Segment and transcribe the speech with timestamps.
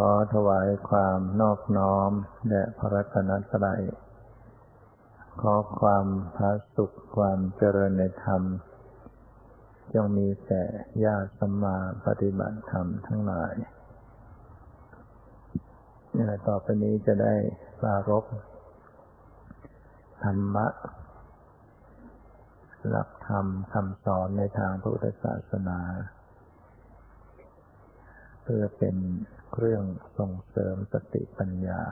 [0.00, 2.10] ขอถวายความนอบน้อม
[2.48, 3.82] แด่พระรัตนตรัย
[5.40, 8.42] ขอความพระสุขความเจริญในธรรม
[9.92, 10.62] จงมีแต่
[11.04, 13.54] ญาติสมมาปฏิบัติธรรมทั้งหลาย
[16.48, 17.34] ต่อไปนี้จะได้
[17.80, 18.24] ปรารบ
[20.22, 20.66] ธรรมะ
[22.88, 25.78] หลักธรรมคำสอนในทางพุทธศาสนา
[28.42, 28.96] เพื่อเป็น
[29.52, 29.82] เครื่อง
[30.18, 31.82] ส่งเสริมสติปัญญา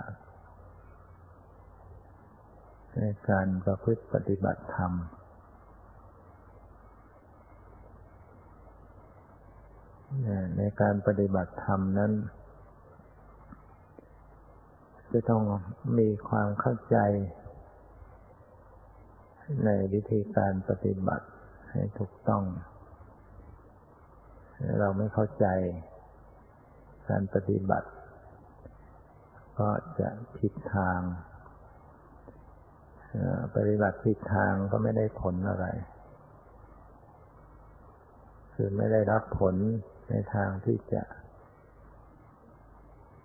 [2.97, 4.93] ในการประพฤติปฏิบัติธรรม
[10.59, 12.13] ในการปฏิบัติธรรมนั้น
[15.13, 15.43] จะต้อง
[15.99, 16.97] มีความเข้าใจ
[19.65, 21.27] ในวิธีการปฏิบัติ
[21.71, 22.45] ให้ถูกต้อง
[24.81, 25.47] เราไม่เข้าใจ
[27.09, 27.89] การปฏิบัติ
[29.59, 30.09] ก็จะ
[30.39, 31.01] ผิดทาง
[33.55, 35.67] ปฏิบัติผิดทางก็ไม่ได้ผลอะไร
[38.55, 39.55] คือไม่ได้รับผล
[40.11, 41.03] ในทางที่จะ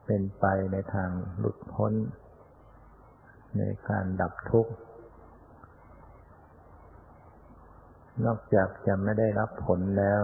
[0.06, 1.94] เป็นไปในทางหลุดพ้น
[3.58, 4.74] ในการดับทุกข์
[8.26, 10.22] นอกจากจะไม่ได้รับผลแล้ว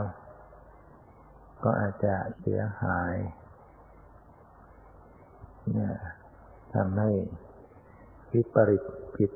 [1.63, 3.13] ก็อาจจะเสียหาย
[5.73, 5.93] เนี่ย
[6.75, 7.09] ทำให้
[8.33, 8.83] วิปริต
[9.15, 9.31] ผิด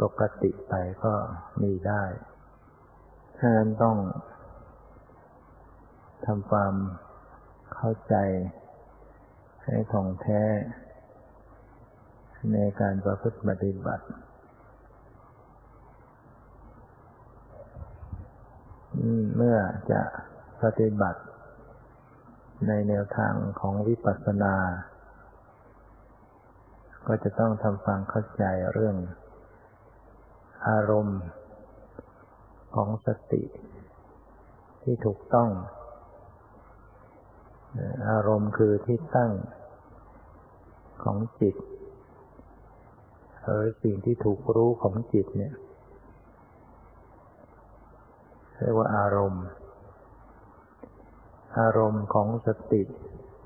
[0.00, 1.14] ปกติไปก็
[1.62, 2.02] มีได้
[3.38, 3.96] ฉะนั้นต้อง
[6.26, 6.74] ทำความ
[7.74, 8.14] เข้าใจ
[9.64, 10.42] ให้ท่องแท้
[12.52, 14.06] ในการประพฤติปฏิบัติ
[19.36, 19.56] เมื่อ
[19.90, 20.02] จะ
[20.62, 21.20] ปฏิบัติ
[22.68, 24.54] ในแนวทางของวิปัสสนา
[27.06, 28.96] ก็จะต้องทำความเข้าใจเรื่อง
[30.68, 31.20] อารมณ์
[32.74, 33.42] ของสติ
[34.82, 35.50] ที่ถูกต้อง
[38.10, 39.32] อารมณ์คือที่ตั้ง
[41.04, 41.56] ของจิต
[43.44, 45.54] หรือสิ่งที่ถูกรู้ของจิตเนี่ย
[48.58, 49.44] เรียกว่าอารมณ์
[51.58, 52.82] อารมณ์ของสติ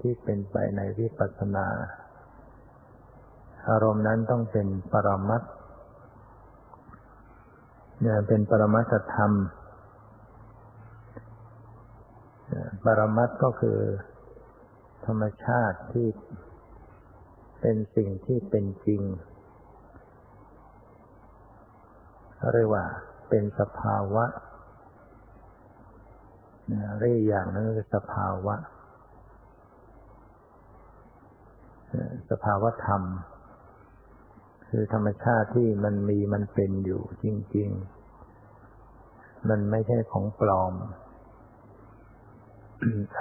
[0.01, 1.67] ที่เป็นไปในวิปัสสนา
[3.71, 5.43] อารมณ์นั้นต้องเป็นปรมัต
[8.01, 9.33] เนี่ยเป็นปรมัตธรรม
[12.85, 13.79] ปรมัตก็คือ
[15.07, 16.09] ธรรมชาติที่
[17.61, 19.03] เป็นสิ่งที่เป็นจริง
[22.53, 22.85] เรียกว่า
[23.29, 24.25] เป็นสภาวะ
[27.01, 28.55] เรียกอย่างนั้นคือสภาวะ
[32.31, 33.03] สภาวะธรรม
[34.69, 37.69] คือธรรมชาติที่มันมีมันเป็นอยู่จริง
[38.59, 40.73] ๆ มันไม่ใช่ของปลอม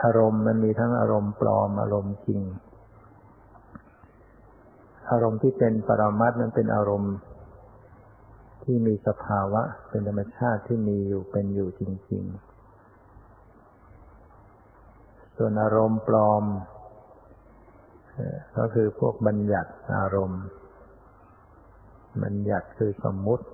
[0.04, 2.42] อารมณ์มันมีทั้งอารมณ์ปลอม อารมณ์จริง
[5.12, 7.16] อารมณ์ที่เป็นปรมัตมันเป็นอารมณ์
[8.64, 11.82] ที่มีสภาวะ เป็นธรรมชาติที่มีอยู่เป็นอยู่จ
[12.12, 12.55] ริง ๆ
[15.38, 16.44] ส่วนอารมณ์ปลอม
[18.58, 20.44] ก็คือพวกบัญญัติอารมณ์
[22.24, 23.46] บัญญัติคือสมมุติ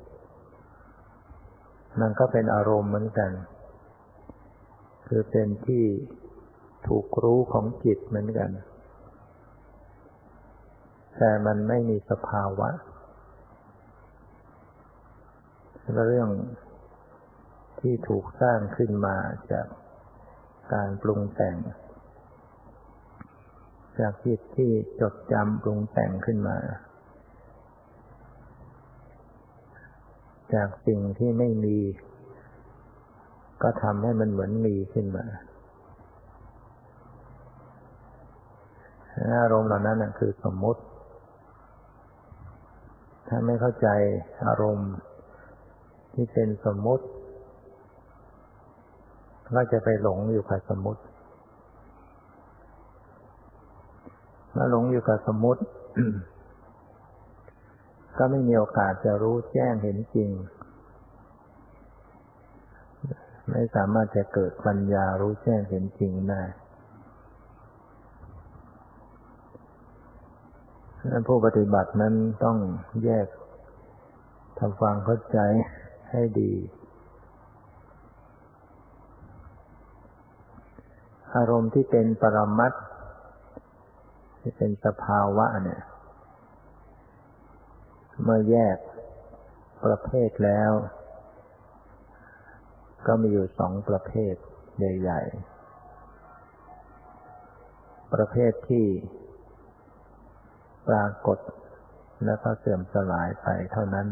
[2.00, 3.32] นั่นก็เป็นอารมณ์เหมือนกัน
[5.08, 5.86] คือเป็นที่
[6.88, 8.50] ถูกรู้ของจิตเหมือนกัน
[11.18, 12.70] แต่มันไม่มีสภาวะ
[16.08, 16.30] เรื่อง
[17.80, 19.16] ที่ถูกสร้างขึ้นมา
[19.52, 19.68] จาก
[20.74, 21.56] การปรุงแต่ง
[24.00, 24.72] จากจิตที่
[25.02, 26.58] จดจำปรุงแต่งขึ้นมา
[30.54, 31.78] จากสิ่งที่ไม่มี
[33.64, 35.26] ก็ทำให้มันเหมือนมีขึ้นมา
[39.42, 40.82] อารมณ์เหล่านั้นคือสมมติ
[43.28, 43.88] ถ้าไม่เข้าใจ
[44.46, 44.92] อารมณ์
[46.14, 47.06] ที่เป็นสมมติ
[49.54, 51.02] ก็จะไปหลงอยู่กับสมมติ
[54.56, 55.62] มื่อหลงอยู่กับสมมติ
[58.18, 60.30] ก็ไม่มีโอกาสจะรู้แจ้งเห็นจริง
[63.50, 66.42] ไม่สามารถจะเกิดปัญญารู้แจ้งเห็นจริงได้
[71.28, 72.14] ผู้ปฏิบัตินั้น
[72.44, 72.58] ต้อง
[73.04, 73.28] แยก
[74.60, 75.40] ทำความเข้าใจ
[76.12, 76.52] ให้ดี
[81.36, 82.74] อารมณ์ที่เป็นปรมัต
[84.42, 85.82] ที่เป็นสภาวะเนี่ย
[88.24, 88.78] เมื่อแยก
[89.86, 90.72] ประเภทแล้ว
[93.08, 94.36] ก็มีอยู่สองประเภท
[94.78, 98.86] ใหญ่ๆ ประเภทที่
[100.88, 101.40] ปรากฏ
[102.26, 104.08] แล้วก็เสื่อมสลายไปเท่านั้น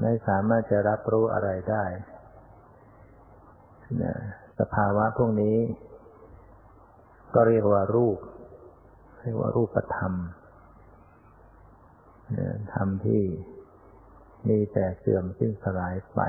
[0.00, 1.84] ไม่สามารถจะรับรู้อะไรได้
[4.60, 5.56] สภาวะพวกนี้
[7.34, 8.18] ก็เรียกว่ารูป
[9.22, 10.14] เรียกว่ารูปธรรม
[12.74, 13.22] ธรรมที่
[14.48, 16.20] มีแต่เสื่อมสิ้นสลายไป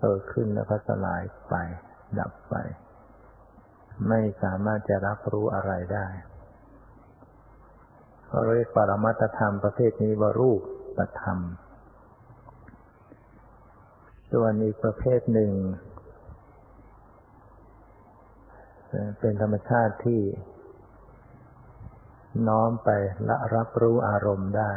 [0.00, 1.54] เกิดขึ้นแล้วก็สลายไป
[2.18, 2.54] ดับไป
[4.08, 6.06] ไม่สามารถจะรับรู้อะไรได้
[8.26, 10.60] เขาเรียกปรมัตธรรมประเภทนี้ว่ารูป
[10.98, 11.38] ปธรรม
[14.32, 15.50] ส่วนอีกประเภทหนึ่ง
[19.20, 20.20] เป็นธรรมชาติที่
[22.48, 22.90] น้อมไป
[23.28, 24.72] ละรับรู้อารมณ์ได้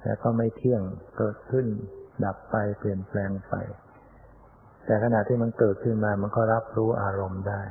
[0.00, 0.82] แต่ก็ไม่เที่ยง
[1.18, 1.66] เกิดขึ้น
[2.24, 3.54] ดับไปเปลี่ยนแปลงไป
[4.86, 7.62] แต่ขณะที่มันเกิดขึ้นมามันก็รับรู้อารมณ์ได้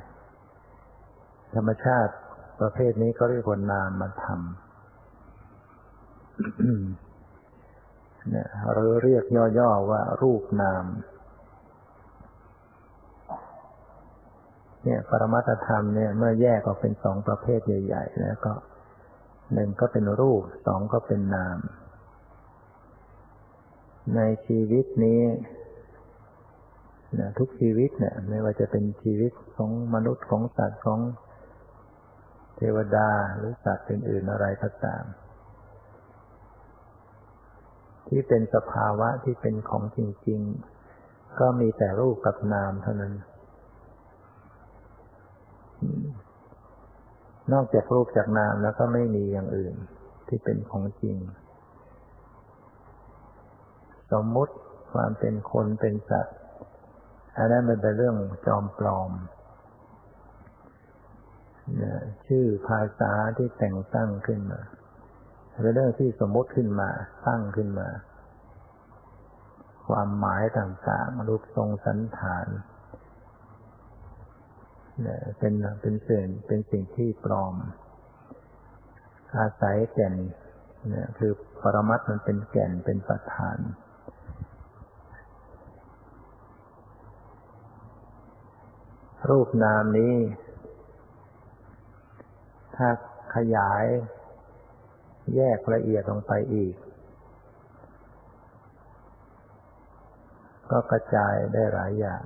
[1.56, 2.14] ธรรมชาติ
[2.62, 4.42] ประเภทนี้ก็เรียกว่านามธรรม
[8.32, 9.24] เนี่ยหรือเรียก
[9.60, 10.86] ย่อๆว่ารูปนาม
[14.84, 18.54] เนี่ย ปรมัตธรรมเนี่ยเมื่อแยกออกเป็นสองประเภทใหญ่ๆแล้วก็
[19.54, 21.60] หนึ่งก็เป็นรูปสองก็เป็นนาม
[24.16, 25.24] ในชีวิตนี้
[27.20, 31.00] นะทุกชีวิตเนี่ย ไม่ว่าจะเป็นชีวิตของมนุษย์ของสัตว์ของ
[32.58, 35.04] เทวดาหรือสัตว์อื่นอะไรก็ตาม
[38.08, 40.42] ที่เป็นสภาวะที่เป็นของจริง
[40.90, 43.14] ๆ ก็มีแต่รูปกับนามเท่านั้น
[47.54, 49.76] นอกจากรูปจากนามแล้วก็ไม่มีอย่างอื่น
[50.28, 51.18] ที่เป็นของจริง
[54.12, 54.54] สมมุติ
[54.94, 56.38] ความเป็นคนเป็นสัตว์
[57.38, 58.18] อันนั้นมันเป็นเรื่อง
[58.48, 59.12] จอมปลอม
[62.28, 64.62] ชื่อภาษาที่แต่งตั้งขึ้นมา
[65.62, 66.90] เป็นเรื่องที่สมมติขึ้นมา
[67.28, 67.90] ตั้งขึ้นมา
[69.88, 72.48] ความหมายต่างๆ รูปทรงสันฐาน
[75.40, 77.56] เป็นเป็นสิ่งเป็นสิ่งที่ปลอม
[79.38, 80.14] อาศัยแก่น
[80.90, 81.32] เนี่ยคือ
[81.62, 83.58] ปรมัตมันเป็นแก่นเป็นประธาน
[89.30, 90.16] รูปนามนี้
[92.76, 92.88] ถ้า
[93.36, 93.86] ขยาย
[95.36, 96.76] แยกละเอียดลงไปอีก
[100.70, 102.24] ก็กระจายได้หลายอย่าง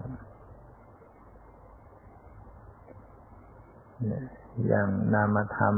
[4.68, 5.76] อย่างนามธรรม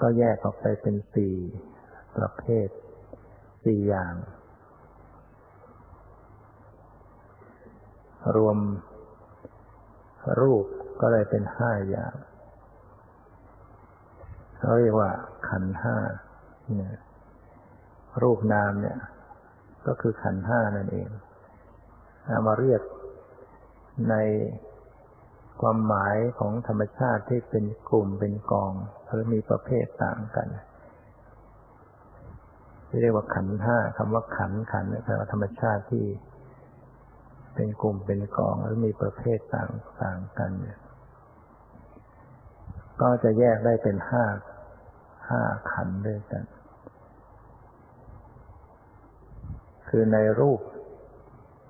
[0.00, 1.34] ก็แยกออกไปเป็นสี่
[2.16, 2.68] ประเภท
[3.64, 4.14] สี่อย่าง
[8.36, 8.58] รวม
[10.40, 10.66] รูป
[11.00, 12.14] ก็เลยเป็นห้าอย่าง
[14.58, 15.10] เขาเรียกว่า
[15.48, 15.96] ขันห้า
[16.76, 16.94] เนี่ย
[18.22, 18.98] รูปนามเนี่ย
[19.86, 21.08] ก็คือขันห้านั่นเอง
[22.26, 22.82] เอามาเรียก
[24.10, 24.14] ใน
[25.62, 28.72] ความหมายของธรรมชาติที่เป็นกลุ่มเป็นกอง
[29.06, 30.48] หรือมีประเภทต่างกัน
[32.88, 36.04] ที่เรียกว่าขันห้าคำว่าขันขันแปลว่าธรรมชาติที่
[37.54, 39.70] เป็นกลุ่มเป็นกองหรือมีประเภทต่าง
[40.02, 40.78] ต่างกันเนี่ย
[43.00, 44.24] ก็จะแยกได้เป็นห้า
[45.28, 45.42] ห้า
[45.72, 46.44] ขันด้วยกัน
[49.88, 50.60] คือในรูป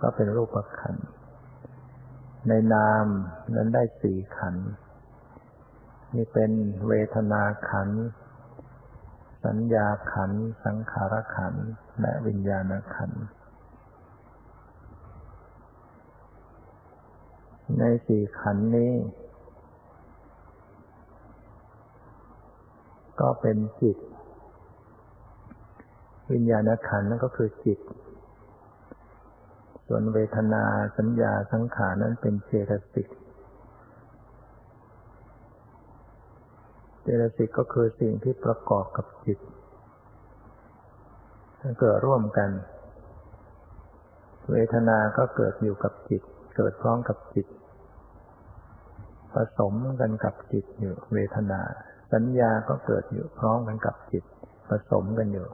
[0.03, 0.49] ก็เป็นรูป
[0.81, 1.07] ขันธ์
[2.49, 3.07] ในนาม
[3.55, 4.55] นั้นได้สี่ขัน
[6.15, 6.51] นี่เป็น
[6.89, 7.89] เวทนาขัน
[9.45, 10.31] สัญญาขัน
[10.65, 11.55] สังขารขัน
[12.01, 13.13] และวิญญาณขัน
[17.79, 18.93] ในสี่ขันนี้
[23.21, 23.99] ก็เป็นจิต
[26.33, 27.79] วิญญาณขันนั่นก็คือจิต
[29.95, 30.65] ส่วนเวทนา
[30.99, 33.09] สัญญาสังขารนั้นเป็นเจตสิก
[37.03, 39.39] เจตสิกก็คือสิ่งที่ประกอบกับจิต
[41.81, 42.51] เกิดร่วมกัน
[44.51, 46.23] เวทนาก็เกิดอยู่กับจิต
[46.57, 47.47] เกิดพร้อมกับจิต
[49.33, 51.61] ผสมกันกับจิตอยู่ เวทนา
[52.13, 54.25] สัญญาก็เกิดอยู่พร้อมกันกับจิต
[54.69, 55.49] ผสมกันอยู่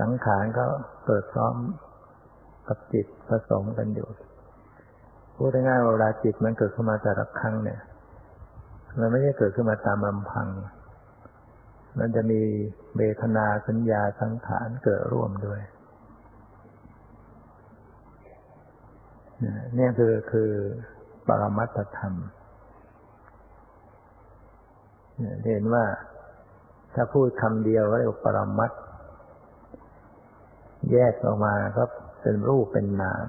[0.00, 0.66] สังขารก็
[1.06, 1.56] เกิดพร้อม
[2.68, 4.08] กับจิตผสมกันอยู่
[5.36, 7.80] พูดง่ายๆเวลาจิตมันเกิดขึ้นมาแต่ละครั้งเนี่ย
[8.98, 10.48] มันไม่ใช่เกิดขึ้นมาตามลำพัง
[11.98, 12.40] มันจะมี
[12.96, 15.60] เบทนาสัญญาสังขารเกิดร่วมด้วย
[19.78, 20.50] นี่คือคือ
[21.28, 22.14] ปรมัตธรรม
[25.52, 25.84] เห็นว่า
[26.94, 28.72] ถ้าพูดคำเดียวก็เรียกปรมัต
[30.92, 31.84] แยกออกมาก็
[32.28, 33.28] เป็นรูปเป็นนาม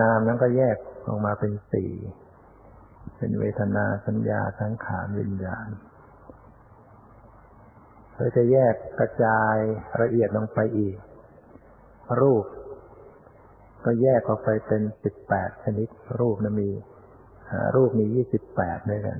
[0.00, 0.76] นามนั้นก็แยก
[1.06, 1.92] ออกมาเป็นสี่
[3.18, 5.68] เป็นเวทนาสัญญาสังขารวิญญาณ
[8.14, 9.56] เราจะแยกกระจาย
[10.02, 10.96] ละเอียดลงไปอีก
[12.20, 12.44] รูป
[13.84, 15.88] ก็แยกออกไปเป็นสิบแปดชนิด
[16.20, 16.70] รูปนะมี
[17.76, 19.18] รูปมียี่สิบแปดด้วยกัน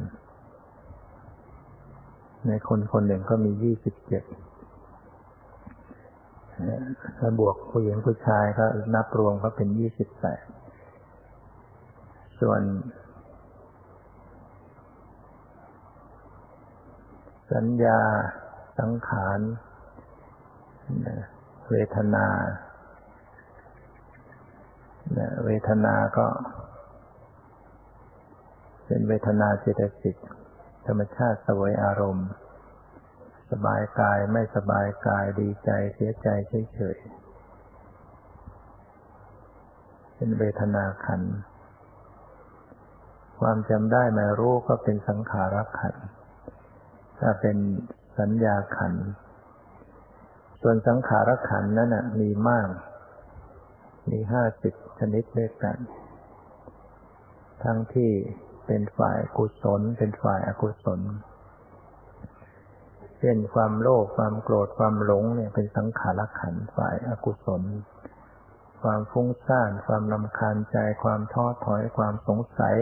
[2.46, 4.24] ในคนคนหนึ่งก็มียี่สิบเจ็ด
[7.18, 10.42] ถ้าบวกผู้หญิงผู้ชายก็นับรวมก็เป็นยี่สิบแปด
[12.40, 12.62] ส่วน
[17.52, 18.00] สัญญา
[18.78, 19.40] สังขาร
[21.70, 22.26] เวทนา
[25.44, 26.26] เวทนาก็
[28.86, 30.16] เป็นเวทนาเจตสิก
[30.86, 32.28] ธรรมชาติสวยอารมณ์
[33.52, 36.28] สบายกายไม่สบายกายดีใจเสียใจ
[36.74, 37.22] เฉยๆ
[40.16, 41.22] เป็นเวทนาขัน
[43.40, 45.94] ความจำได้ไม่รู้ก็เป็นสังขารขัน
[47.20, 47.56] ถ้าเป็น
[48.18, 48.94] สัญญาขัน
[50.62, 52.68] ส่วนสังขารขันนั้นนะมีมาก
[54.10, 55.78] มีห้าสิบชนิดด้วยกัน
[57.64, 58.10] ทั้งที่
[58.66, 61.00] เป็นฝ่ายกุศลเป็นฝ่ายอกุศล
[63.24, 67.62] เช่นความโลภความโกรธความหลงเนี่ยเป็นสังขารขันฝ่ายอกุศล
[68.82, 72.76] ความฟุ้งซ่าน ความลำคาญใจ ความท้อถอย ความสงสัย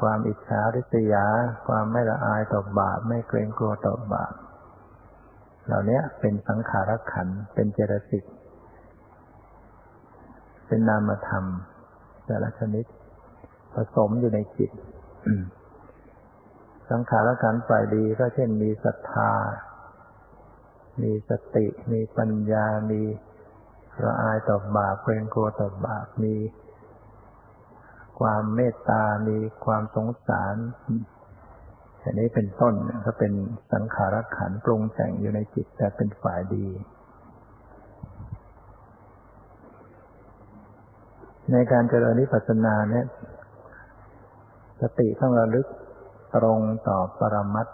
[0.00, 1.26] ความอิจฉาริษยา
[1.68, 4.32] ความไม่ละอายต่อบาป ไม่เกรงกลัวต่อบาป
[5.66, 8.24] เหล่านี้เป็นสังขารขันเป็นเจตสิก
[10.66, 11.44] เป็นนามธรรม
[12.26, 12.84] แต่ละชนิด
[13.74, 14.70] ผสมอยู่ในจิต
[16.90, 19.32] สังขารขันฝ่ายดีก็เช่นมีศรัทธา
[21.02, 23.02] มีสติ มีปัญญา มี
[24.04, 26.36] ละอายต่อบาปเกรงกลัวต่อบาป มี
[28.20, 30.56] ความเมตตา มีความสงสาร
[32.02, 32.74] อันนี้เป็นต้น
[33.06, 33.32] ก็เป็น
[33.72, 36.66] สังขารขันปรุงแต่งอยู่ในจิตแต่เป็นฝ่ายดี
[41.52, 43.06] ในการเจริญนิพพานาเนี่ย
[44.80, 45.66] สติต้องระลึก
[46.36, 47.68] ตรงต่อปรมัต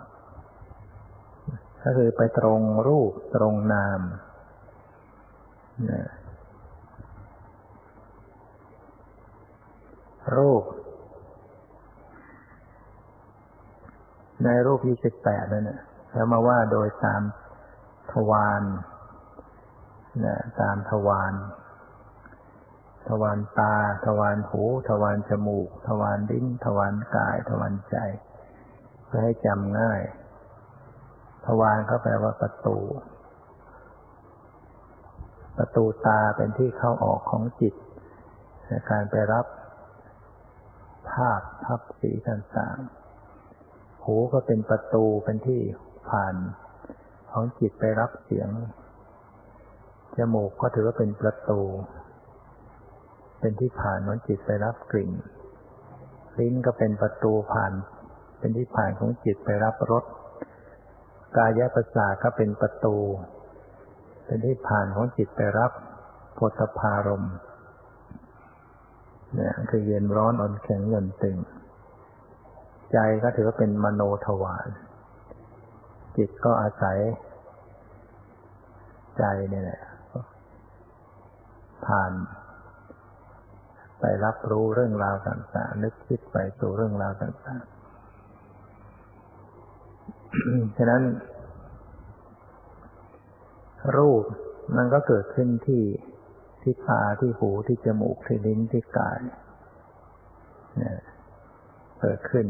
[1.83, 4.01] ก็คือไปตรงรูปตรงนาม
[10.37, 10.65] รูป
[14.45, 15.71] ในรูปยี่สิบแปดนั่น
[16.13, 17.23] แล้วมาว่าโดยตาม
[18.13, 18.63] ทวาร
[20.25, 21.35] นะตามทวาร
[23.09, 23.75] ทวารตา
[24.07, 27.97] ทวารหู ทวารจมูก ทวารลิ้น ทวารกาย ทวารใจ
[29.15, 30.01] พื่อให้จำง่าย
[31.45, 32.77] ทวารเขาแปลว่าประตู
[35.59, 37.75] ประตูตาเป็นที่เข้าออกของจิต
[38.69, 39.47] ในการไปรับ
[41.11, 45.61] ภาพภาพสีต่างๆหูก็เป็นประตูเป็นที่
[46.11, 46.35] ผ่าน
[47.33, 48.51] ของจิตไปรับเสียง
[50.17, 51.61] จมูกก็ถือว่าเป็นประตู
[53.41, 55.13] เป็นที่ผ่านของจิตไปรับกลิ่น
[56.39, 57.73] ลิ้นก็เป็นประตูผ่าน
[58.43, 60.05] เป็นที่ผ่านของจิตไปรับรส
[61.37, 62.97] กายประสาทก็เป็นประตู
[64.25, 65.73] เป็นที่ผ่านของจิตไปรับ
[66.35, 67.27] โพธพารม
[69.35, 71.37] เนี่ยคือเย็นร้อนอ่อนแข็งเงินตึง
[72.93, 74.69] ใจก็ถือว่าเป็นมโนทวาร
[76.17, 76.99] จิตก็อาศัย
[79.19, 79.83] ใจเนี่ยแหละ
[81.87, 82.13] ผ่าน
[84.01, 87.72] ไปรับรู้เรื่องราวต่างๆนึกคิดไปสู่เรื่องราวต่างๆ
[90.77, 91.03] ฉะนั้น
[93.97, 94.25] รูป
[94.77, 95.85] มันก็เกิดขึ้นที่
[96.63, 99.19] ที่ตาที่หูที่จมูกที่ลิ้นที่กาย
[100.79, 100.99] เนี่ย
[102.01, 102.47] เกิดขึ้น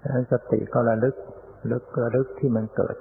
[0.00, 1.16] ฉะนั้นสติก็ระลึก
[1.70, 2.96] ลึกระลึกที่มันเกิด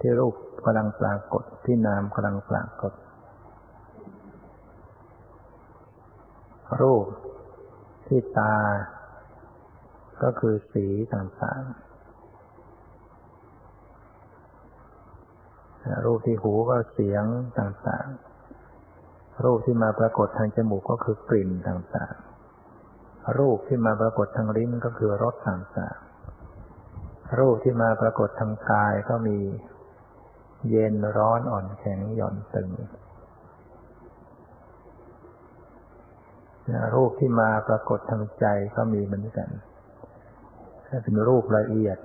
[0.00, 0.34] ที่รูป
[0.64, 2.92] กำลังปรากฏที่นามกำลังปรากฏ
[6.82, 7.06] รูป
[8.12, 8.56] ที่ตา
[10.22, 11.92] ก็คือสีต่างๆ
[16.04, 17.24] รูปที่หูก็เสียง
[17.58, 29.38] ต่างๆ รูปที่มาปรากฏทางจมูกก็คือกลิ่นต่างๆ รูปที่มาปรากฏทางลิ้นก็คือรสต่างๆ รูปที่มาปรากฏทางกายก็มี
[30.70, 32.68] เย็นร้อนอ่อนแข็งหย่อนตึง
[36.94, 39.48] รูปที่มาปรากฏทางใจก็มีเหมือนกัน
[40.86, 41.98] ถ้าเป็นรูปละเอียด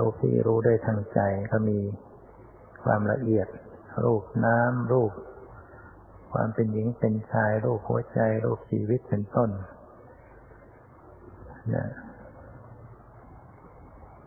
[0.00, 1.20] รูปที่รู้ได้ทางใจ
[1.52, 1.78] ก็มี
[2.84, 3.48] ความละเอียด
[4.04, 5.12] รูปน้ำรูป
[6.32, 9.50] ความเป็นหญิงเป็นชาย รูปหัวใจ รูปชีวิตเป็นต้น
[11.74, 11.84] นี่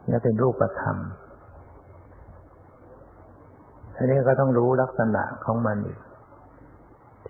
[0.09, 0.98] นี่เป็นรูปธรรม
[3.95, 6.00] อันนี้ก็ต้องรู้ลักษณะของมันอีก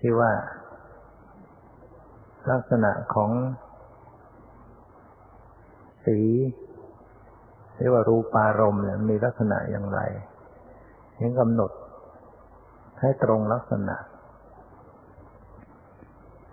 [0.00, 0.32] ที่ว่า
[2.50, 3.30] ลักษณะของ
[6.04, 6.18] สี
[7.76, 10.00] เรียกว่ารูปารมณ์เนี่ยมีลักษณะอย่างไร
[11.18, 11.70] เห็นกำหนด
[13.00, 13.96] ให้ตรงลักษณะ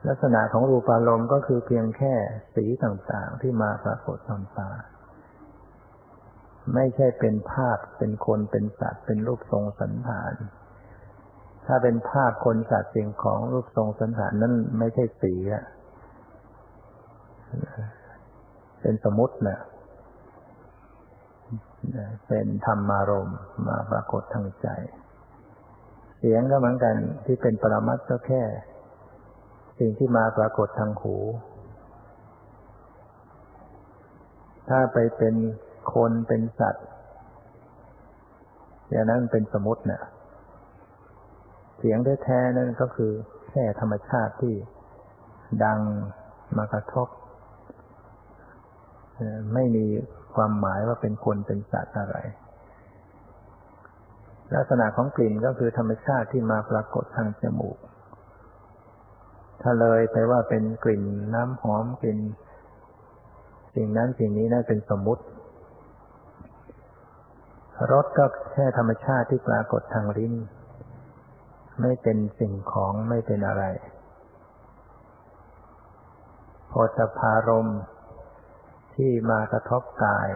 [0.08, 2.14] ลักษณะของรูปารมณ์ก็คือเพียงแค่
[2.56, 4.72] สีต่างๆที่มาปรากฏตามตา
[6.74, 10.34] ไม่ใช่เป็นภาพเป็นคนเป็นสัตว์เป็นรูปทรงสันฐาน
[11.68, 15.64] ถ้าเป็นภาพคนสัตว์สิ่งของรูปทรงสันฐานนั้นไม่ใช่สีอะ
[18.82, 19.60] เป็นสมมตินะ
[22.28, 23.30] เป็นธรรมารม
[23.68, 24.68] มาปรากฏทางใจ
[26.18, 26.96] เสียงก็เหมือนกัน
[27.26, 28.44] ที่เป็นปรมัตก็แค่
[29.80, 31.16] สิ่งที่มาปรากฏทางหู
[34.70, 35.36] ถ้าไปเป็น
[35.94, 36.88] คนเป็นสัตว์
[38.90, 40.02] อย่างนั้นเป็นสมมติเนะ่ย
[41.78, 43.12] เสียงแท้ๆนั่นก็คือ
[43.50, 44.56] แค่ธรรมชาติที่
[45.64, 45.80] ดัง
[46.58, 47.08] มากระทบ
[49.54, 49.86] ไม่มี
[50.36, 52.18] ความหมายว่าเป็นคนเป็นสัตว์อะไร
[54.56, 57.78] ลักษณะของกลิ่นก็คือธรรมชาติที่มาปรากฏทางจมูก
[59.62, 61.04] ถ้าเลยไปว่าเป็นกลิ่น
[61.36, 62.20] น้ำหอมกลิ่น
[63.76, 65.24] สิ่งนั้นสิ่งนี้นั่นเป็นสมมุติ
[67.92, 70.34] รสก็แค่ธรรมชาติที่ปรากฏทางลิ้น
[71.82, 73.64] ไม่เป็นสิ่งของไม่เป็นอะไร
[76.68, 77.70] โพธพารม
[78.96, 80.30] ที่มากระทบกาย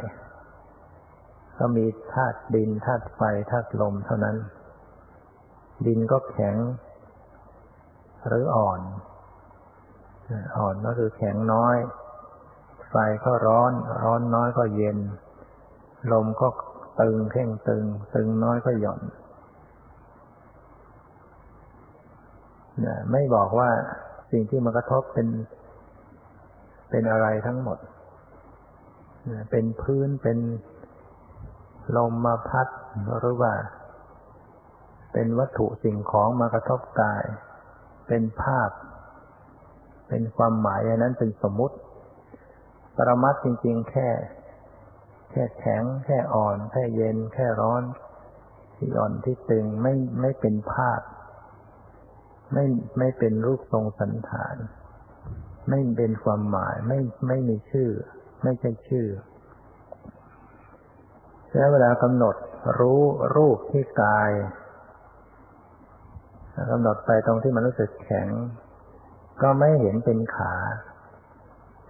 [1.58, 4.38] ก็มีธาตุดินธาตุไฟธาตุลมเท่านั้น
[5.86, 6.56] ดินก็แข็ง
[8.28, 8.82] หรืออ่อน
[10.58, 11.76] อ่อนก็คือแข็งน้อย
[12.90, 13.72] ไฟก็ร้อน
[14.04, 14.98] ร้อนน้อยก็เย็น
[16.12, 16.48] ลมก็
[17.02, 19.02] ตึงเข่งตึง ตึงน้อยก็หย่อน
[23.12, 23.70] ไม่บอกว่า
[24.32, 25.28] สิ่งที่มากระทบเป็น
[26.90, 27.78] เป็นอะไรทั้งหมด
[29.52, 30.38] เป็นพื้นเป็น
[31.98, 32.68] ลมมาพัด
[33.20, 33.54] หรือว่า
[35.14, 37.24] เป็นวัตถุสิ่งของมากระทบกาย
[38.08, 38.70] เป็นภาพ
[40.10, 41.78] เป็นความหมายอันนั้นเป็นสมมุติ
[42.96, 44.10] ปรมัตจริง ๆ แค่
[45.32, 47.84] แค่แข็ง แค่อ่อน แค่เย็น แค่ร้อน
[48.76, 51.00] ที่อ่อนที่ตึงไม่ไม่เป็นภาพ
[52.54, 52.66] ไม่
[52.98, 54.56] ไม่เป็นรูปทรงสันฐาน
[55.70, 57.90] ไม่เป็นความหมายไม่ไม่มีชื่อ
[58.44, 59.08] ไม่ใช่ชื่อ
[61.56, 62.36] แล้วเวลากำหนด
[62.80, 63.02] รู้
[63.36, 64.32] รูปที่กาย
[66.72, 68.28] กำหนดไปตรงที่มันรู้สึกแข็ง
[69.42, 70.54] ก็ไม่เห็นเป็นขา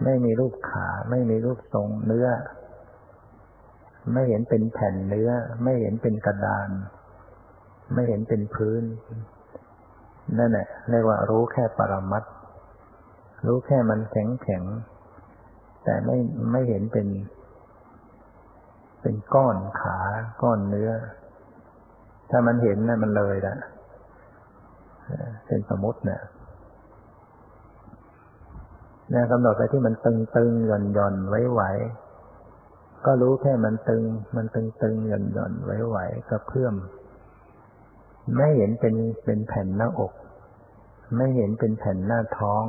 [0.03, 2.27] ไม่มีรูปขา ไม่มีรูปทรงเนื้อ
[4.13, 5.29] ไม่เห็นเป็นแผ่นเนื้อ
[5.63, 6.69] ไม่เห็นเป็นกระดาน
[7.93, 8.83] ไม่เห็นเป็นพื้น
[10.37, 12.23] นั่นแหละเรียกว่ารู้แค่ปรมัต
[13.47, 14.63] รู้แค่มันแข็งแข็ง
[15.83, 16.17] แต่ไม่
[16.51, 17.07] ไม่เห็นเป็น
[19.01, 19.97] เป็นก้อนขา
[20.41, 20.91] ก้อนเนื้อ
[22.29, 23.55] ถ้ามันเห็นนะ่ะมันเลยละ
[25.47, 26.21] เป็นสมมติเนะี่ย
[29.13, 31.61] นะกำหนดไปที่มันตึงตึงหย่อนหย่อนไว้ไหว
[33.05, 34.01] ก็รู้แค่มันตึง
[34.35, 35.97] มันตึงตึงหย่อนหย่อนไว้ไหว
[36.29, 36.75] กระเพื่อม
[38.35, 40.13] ไม่เห็นเป็นเป็นแผ่นหน้าอก
[41.15, 42.63] ไม่เห็นเป็นแผ่นหน้าท้อง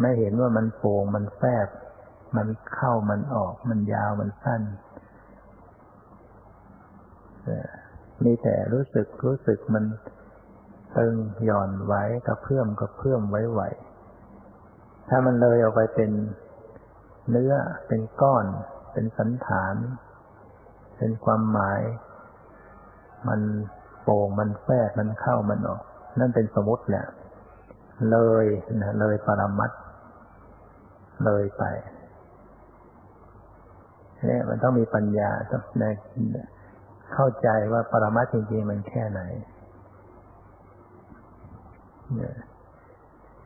[0.00, 1.68] ไม่เห็นว่ามันโป่งมันแฟบ
[2.36, 4.62] มันเข้ามันออก มันยาวมันสั้น
[8.24, 9.84] มีแต่รู้สึกรู้สึกมัน
[10.96, 13.62] ตึงหย่อนไว้กระเพื่อมกระเพื่อมไว้ไหว
[15.08, 16.10] ถ้ามันเลยออกไปเป็น
[17.30, 17.52] เนื้อ
[17.86, 18.46] เป็นก้อน
[18.92, 19.74] เป็นสันฐาน
[20.98, 21.80] เป็นความหมาย
[23.28, 23.40] มัน
[24.02, 25.82] โป่งมันแฟบมันเข้ามันออก
[26.18, 27.06] นั่นเป็นสมมติแหละ
[28.10, 28.46] เลย
[28.80, 29.70] นะเลยปรมัต
[31.24, 31.64] เลยไป
[34.26, 35.84] เนี่ยมันต้องมีปัญญาต้องใน
[37.14, 39.20] เข้าใจว่าปรมัตจริงๆมันแค่ไหน
[42.14, 42.36] เนี่ย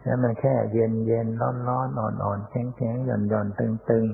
[0.02, 4.04] แล้วมันแค่เย็นเย็นร้อนร้อนอ่อนอ่อนแข็งแข็งหย่อนหย่อนตึงตึง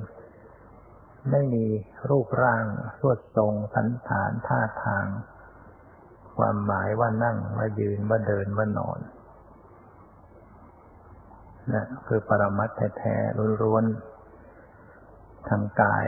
[1.31, 1.65] ไม่มี
[2.09, 2.65] รูปร่าง
[2.99, 5.07] สวดทรงสันฐานท่าทาง
[6.37, 9.01] ความหมายว่านั่งว่ายืนว่าเดินว่านอน
[11.75, 16.07] นะคือปรมัตแท้ๆล้วนๆทางกาย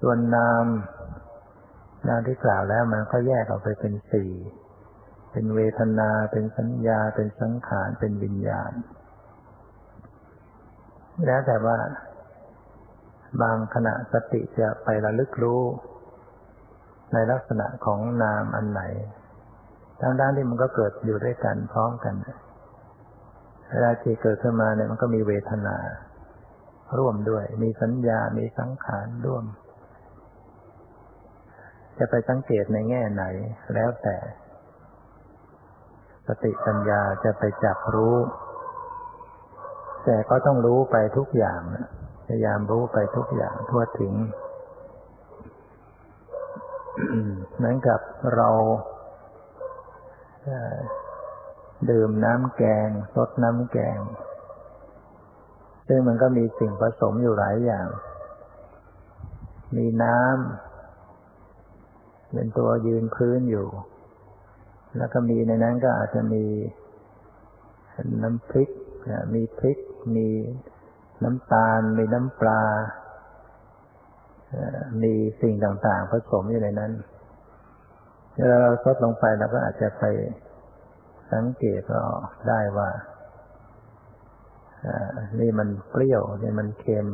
[0.00, 0.64] ส่วนนาม
[2.08, 4.32] นามที่กล่าวแล้วมันก็แยกออกไปเป็นสี่
[5.32, 8.72] เป็นเวทนา เป็นสัญญา เป็นสังขาร เป็นวิญญาณ
[11.26, 11.78] แล้วแต่ว่า
[13.42, 15.62] บางขณะสติจะไประลึกรู้
[17.12, 18.82] ในลักษณะของนามอันไหน
[20.00, 22.14] ทั้งด้านที่มันก็เกิดอยู่ด้วยกันพร้อมกัน
[23.70, 25.76] เวลาที่เกิดขึ้นมาเนี่ยมันก็มีเวทนา
[26.98, 29.44] ร่วมด้วย มีสัญญา มีสังขารร่วม
[31.98, 33.24] จะไปสังเกตในแง่ไหน
[33.74, 34.16] แล้วแต่
[36.26, 38.16] สติปัญญาจะไปจับรู้
[40.04, 41.60] แต่ก็ต้องรู้ไปทุกอย่าง
[42.26, 44.12] พยายามรู้ไปทุกอย่างทั่วถึง
[47.56, 48.00] เหมือนกับ
[48.34, 48.50] เรา
[51.90, 53.98] ดื่มน้ำแกงซดน้ำแกง
[55.88, 57.86] ซึ่งมันก็มีสิ่งผสมอยู่หลายอย่าง
[59.76, 63.68] มีน้ำเป็นตัวยืนพื้นอยู่
[64.96, 66.44] แล้วก็มีในนั้นก็อาจจะมี
[68.22, 68.70] น้ำพริก
[69.34, 69.78] มีพริก
[70.16, 70.28] มี
[71.24, 72.62] น้ำตาล มีน้ำปลา
[75.02, 76.92] มีสิ่งต่างๆผสมอยู่ในนั้น
[78.36, 80.04] เวลาเราซดลงไปเราก็อาจจะไป
[81.32, 82.00] สังเกตก็
[82.48, 82.90] ได้ว่า
[85.40, 87.06] นี่มันเปรี้ยว นี่มันเค็ม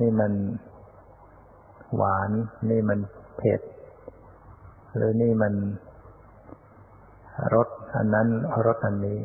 [0.00, 0.32] นี่มัน
[1.96, 2.30] หวาน
[2.70, 2.98] นี่มัน
[3.36, 3.60] เผ็ด
[4.94, 5.54] หรือนี่มัน
[7.54, 8.28] รสอันนั้น
[8.66, 9.18] รสอันนี้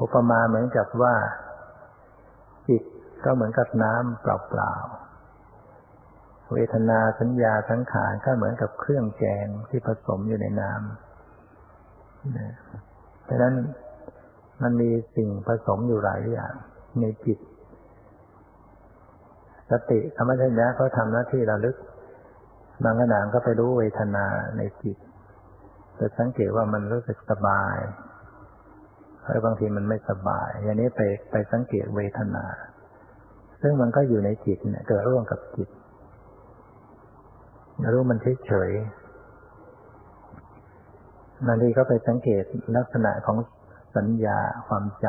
[0.00, 1.14] อุปมาเหมือนกับว่า
[2.68, 2.82] จิต
[3.24, 5.13] ก็เหมือนกับน้ำเปล่าๆ
[6.54, 10.94] เวทนาสัญญาสังขารก็เหมือนกับเครื่องแกงที่ผสมอยู่ในน้ำ
[13.24, 13.54] เพราะนั้น
[14.62, 16.54] มันมีสิ่งผสมอยู่หลายอย่าง
[17.00, 17.38] ในจิต
[19.70, 21.76] สติธรรมชัญญะเขาทำหน้าที่ระลึก
[22.84, 24.26] บางขณะก็ไปรู้เวทนา
[24.58, 24.96] ในจิต
[25.98, 27.76] จะสังเกตว่ามันรู้สึกสบาย
[29.24, 32.44] หรือบางทีมันไม่สบาย อย่างนี้ไปไปสังเกตเวทนา
[33.62, 35.68] ซึ่งมันก็อยู่ในจิตเนี่ยเกิดร่วมกับจิต
[37.92, 38.70] รู้มันเฉย
[41.46, 42.44] บางทีก็ไปสังเกต
[42.76, 43.38] ลักษณะของ
[43.96, 45.06] สัญญาความจ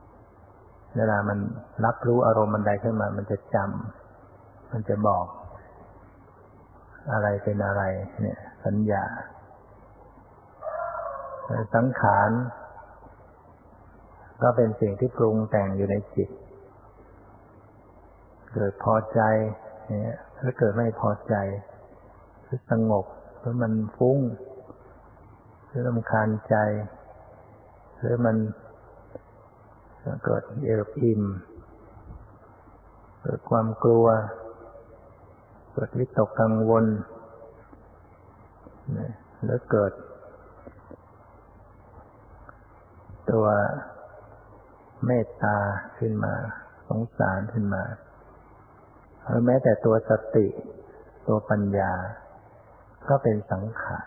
[0.00, 1.38] ำเวลามัน
[1.84, 5.26] รับรู้อารมณ์มันใดขึ้นมา มันจะจำมันจะบอก
[7.12, 7.82] อะไรเป็นอะไร
[8.20, 9.04] เนี่ย สัญญา
[11.74, 12.30] สังขาร
[14.42, 16.30] ก็เป็นสิ่งที่ปรุงแต่งอยู่ในจิต
[18.52, 19.20] เกิดพอใจ
[19.88, 21.34] เนี่ยถ้าเกิดไม่พอใจ
[22.42, 23.06] หรือสงบ
[23.38, 24.18] หรือมันฟุ้ง
[25.66, 26.56] หรือลำคาญใจ
[27.98, 28.36] หรือมัน
[30.24, 31.22] เกิดเอิบอิ่ม
[33.22, 34.06] เกิดความกลัว
[35.72, 36.84] เกิดวิตกกังวล
[39.44, 39.92] แล้วเกิด
[43.30, 43.46] ตัว
[45.06, 45.56] เมตตา
[45.98, 46.34] ขึ้นมา
[46.88, 47.82] สงสารขึ้นมา
[49.46, 50.46] แม้แต่ตัวสติ
[51.28, 51.92] ตัวปัญญา
[53.08, 54.06] ก็เป็นสังขาร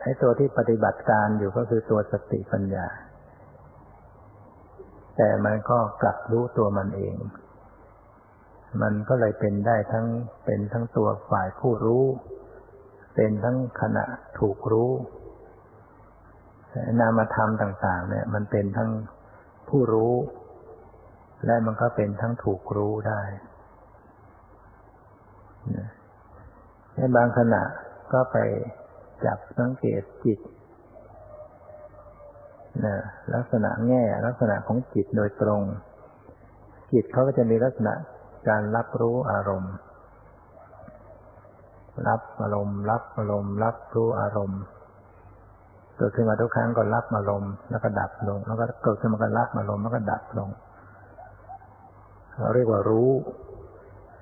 [0.00, 2.86] ไอ้ตัวที่ปฏิบัติการอยู่ก็คือตัวสติปัญญา
[5.16, 7.16] แต่มันก็กลับรู้ตัวมันเอง
[8.82, 10.06] มันก็เลยเป็นได้ทั้ง
[10.44, 12.04] เป็นทั้งตัวฝ่ายผู้รู้
[13.14, 14.04] เป็นทั้งขณะ
[14.38, 14.90] ถูกรู้
[17.00, 18.90] นามธรรมต่าง ๆ เนี่ย มันเป็นทั้ง
[19.68, 20.12] ผู้รู้
[21.44, 23.20] และมันก็เป็นทั้งถูกรู้ได้
[26.94, 27.62] ในบางขณะ
[28.12, 28.36] ก็ไป
[29.24, 30.40] จับสังเกตจิต
[32.84, 32.96] นะ
[33.34, 35.62] ลักษณะแง่ลักษณะของจิตโดยตรง
[36.92, 37.94] จิตเขาก็จะมีลักษณะ
[38.48, 39.74] การรับรู้อารมณ์
[42.08, 44.60] รับอารมณ์ รับอารมณ์ รับรู้อารมณ์
[45.98, 50.48] เกิดขึ้นมาทุกครั้งก็รับอารมณ์แล้วก็ดับลง แล้วก็เกิดขึ้นมาก็รับอารมณ์แล้วก็ดับลง
[52.38, 53.10] เราเรียกว่ารู้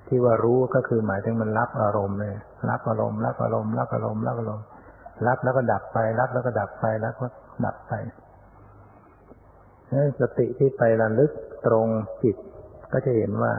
[0.07, 2.33] ที่ว่ารู้ก็คือหมายถึงมันรับอารมณ์เลย
[2.69, 4.65] รับอารมณ์รับอารมณ์รับอารมณ์รับอารมณ์
[5.27, 7.27] รับแล้วก็ดับไป รับแล้วก็ดับไปรับก็
[7.65, 7.93] ดับไป
[10.19, 11.31] สติที่ไประลึก
[11.67, 11.87] ตรง
[12.23, 12.35] จิต
[12.93, 13.53] ก็จะเห็นว่า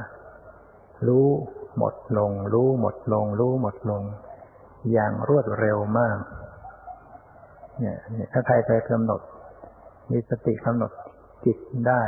[1.09, 1.27] รู้
[1.79, 4.03] หมดลง รู้หมดลง รู้หมดลง
[4.93, 6.19] อย่างรวดเร็วมาก
[7.81, 7.99] เนี่ย
[8.33, 9.21] ถ้าใครไปกำหนด
[10.11, 10.93] มีสติกำหนด
[11.45, 12.03] จิตได้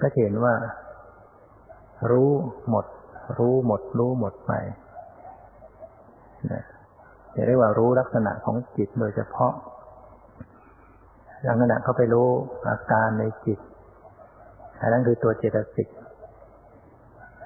[0.00, 0.54] ก็เห็นว่า
[2.10, 2.30] รู้
[2.68, 2.86] หมด
[3.38, 4.52] รู้หมด รู้หมดไป
[6.46, 6.64] เนี่ย
[7.34, 9.52] จะเรียกว่ารู้ลักษณะของจิตโดยเฉพาะ
[11.46, 12.28] ลักษณะเขาไปรู้
[12.70, 13.58] อาการในจิต
[14.80, 15.88] อันนั้นคือตัวเจตสิก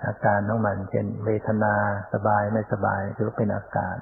[0.06, 1.74] อาการของมันเช่นเวทนา
[2.12, 3.96] สบายไม่สบายถือเป็นอาการ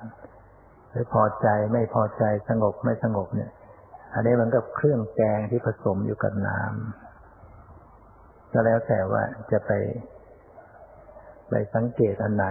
[0.90, 3.50] หรือพอใจไม่พอใจสงบไม่สงบเนี่ย
[4.14, 9.70] อันนี้มันกับเครื่องแกงที่ผสมอยู่กับน้ำก็แล้วแต่ว่าจะไป
[11.52, 12.46] ไปสังเกตอันไหน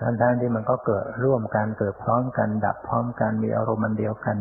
[0.00, 4.36] ทั้งทที่มันก็เกิดร่วมกันเกิดพร้อมกัน ดับพร้อมกันมีอารมณ์มันเดียวกัน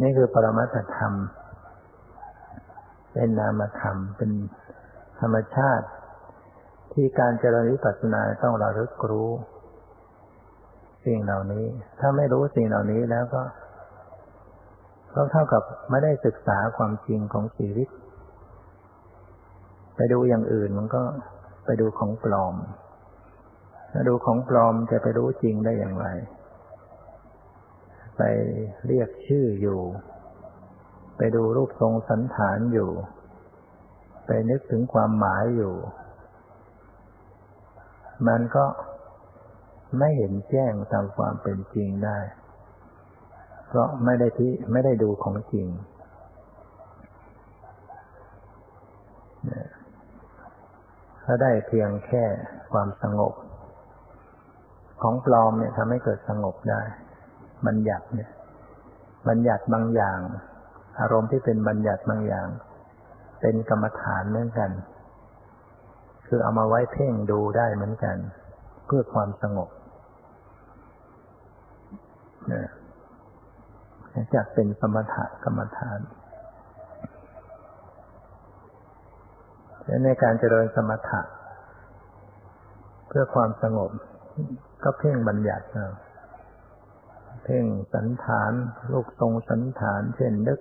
[0.00, 1.12] นี่คือปรมัตธรรม
[3.12, 4.30] เป็นนามธรรม เป็น
[5.20, 5.86] ธรรมชาติ
[6.92, 9.30] ที่การเจริญวิปัสสนาต้องระลึกรู้
[11.04, 11.64] สิ่งเหล่านี้
[12.00, 13.42] ถ้าไม่รู้สิ่งเหล่านี้แล้วก็
[15.14, 17.88] ก็เท่ากับไม่ได้ศึกษาความจริงของชีวิต
[19.96, 21.02] ไปดูอย่างอื่นมันก็
[21.64, 22.54] ไปดูของปลอม
[23.92, 26.06] ถ้าดูของปลอมจะไปรู้จริงได้อย่างไร
[28.16, 28.22] ไป
[28.86, 29.80] เรียกชื่ออยู่
[31.16, 32.90] ไปดูรูปทรงสันฐานอยู่
[34.26, 35.74] ไปนึกถึงความหมายอยู่
[38.28, 38.66] มันก็
[39.98, 42.18] ไม่เห็นแจ้งตามความเป็นจริงได้
[43.68, 45.66] เพราะไม่ได้ที่ไม่ได้ดูของจริง
[51.34, 52.24] ถ้าได้เพียงแค่
[52.72, 53.34] ความสงบ
[55.02, 56.82] ของปลอมเนี่ยทำให้เกิดสงบได้
[57.66, 58.30] บัญญัติเนี่ย
[59.28, 60.18] บัญญัติบางอย่าง
[61.00, 62.48] อารมณ์ที่เป็นบัญญัติบางอย่าง
[63.40, 64.70] เป็นกรรมฐานเหมือนกัน
[66.26, 68.16] คือเอามาไว้เพ่งดูได้เหมือนกัน
[68.86, 69.70] เพื่อความสงบ
[72.48, 72.68] เนี่ย
[74.34, 76.00] จะเป็นสมถะกรรมฐาน
[80.04, 81.20] ในการเจริญสมถะ
[83.08, 83.90] เพื่อความสงบ
[84.82, 85.66] ก็เพ่งบัญญัติ
[87.44, 87.64] เพ่ง
[87.94, 88.52] สันฐาน
[88.92, 90.60] ลูกทรงสันฐาน เช่นนึก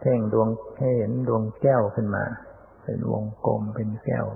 [0.00, 2.24] เพ่งดวงให้เห็นดวงแก้วขึ้นมา
[2.84, 4.26] เป็นวงกลมเป็นแก้ว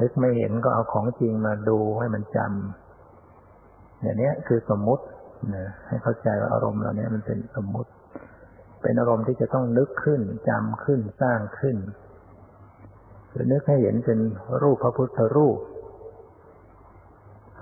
[0.00, 5.04] นึกไม่เห็นก็เอาของจริงมาดูให้มันจำอย่างนี้คือสมมุติ
[5.54, 7.90] นะให้เข้าใจว่าอารมณ์เหล่านี้มันเป็นสมมุติ
[8.82, 11.76] เป็นอารมณ์ที่จะต้องนึกขึ้นจำขึ้นสร้างขึ้น
[13.32, 14.18] หรือนึกให้เห็นเป็น
[14.62, 15.58] รูปพระพุทธรูป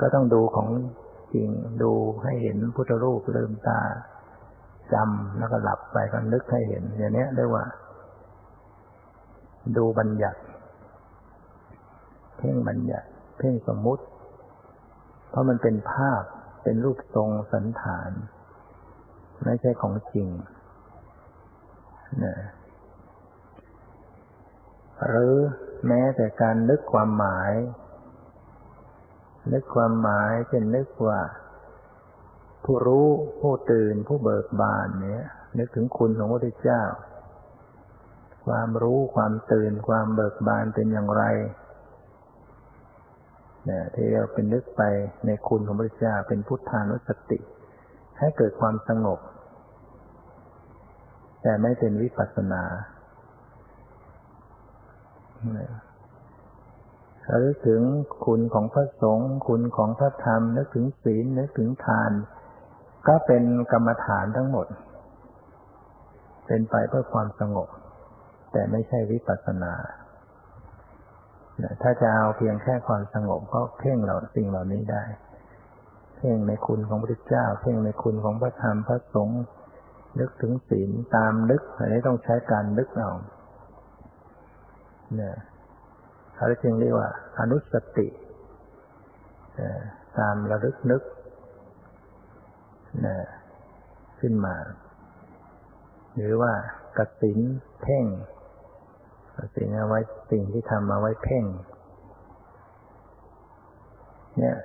[0.00, 0.68] ก็ต้องดูของ
[1.34, 1.48] จริง
[1.82, 1.92] ดู
[2.24, 3.80] ให้เห็นพุทธรูปลืมตา
[4.92, 7.64] จำแล้วก็หลับไปก็นึกให้เห็น อย่างนี้เรียกว่า
[9.76, 10.40] ดูบัญญัติ
[12.36, 14.04] เพ่งบัญญัติ เพ่งสมมุติ
[15.30, 16.22] เพราะมันเป็นภาพ
[16.62, 18.10] เป็นรูปทรงสันฐาน
[19.44, 20.28] ไม่ใช่ของจริง
[22.24, 22.34] นะ
[25.06, 25.34] หรือ
[25.86, 27.52] แม้แต่การนึกความหมาย
[29.52, 31.20] นึกความหมายเช่นนึกว่า
[32.64, 33.06] ผู้รู้
[33.40, 35.26] ผู้ตื่นผู้เบิกบานเนี่ย
[35.58, 36.82] นึกถึงคุณของพระพุทธเจ้า
[38.46, 41.24] ความรู้ความตื่นความเบิกบานเป็นอย่างไร
[43.66, 44.82] เนี่ยที่เราเป็นนึกไป
[45.26, 47.38] ในคุณของพระพุทธเจ้าเป็นพุทธานุสติ
[48.18, 49.20] ให้เกิดความสงบ
[51.42, 52.62] แต่ไม่เป็นวิปัสสนา
[57.30, 57.82] ระลึกถึง
[58.26, 62.12] คุณของพระสงฆ์คุณของพระธรรมนึกถึงศีลนึกถึงทาน
[63.08, 64.66] ก็เป็นกรรมฐานทั้งหมด
[66.46, 67.68] เป็นไปเพื่อความสงบ
[68.52, 69.74] แต่ไม่ใช่วิปัสสนา
[71.82, 75.04] ถ้าจะเอาเพียงแค่ความสงบก็เพ่งเหล่าสิ่งเหล่านี้ได้
[76.16, 79.40] เพ่งในคุณของพระเจ้า เพ่งในคุณของพระธรรมพระสงฆ์
[80.18, 83.10] นึกถึงศีลตามนึกอันนี้ต้องใช้การนึกเอา
[85.16, 85.34] เนี่ย
[86.34, 87.08] เขาจึงเรียกว่า
[87.40, 88.08] อนุสติ
[90.18, 91.02] ตามระลึกนึก
[93.06, 93.16] นะ
[94.20, 94.56] ขึ้นมา
[96.16, 96.52] หรือว่า
[96.98, 97.38] กสิน
[97.82, 98.04] เพ่ง
[99.36, 101.44] กสินเอาไว้สิ่งที่ทำมาไว้เพ่ง
[104.38, 104.56] เนี่ย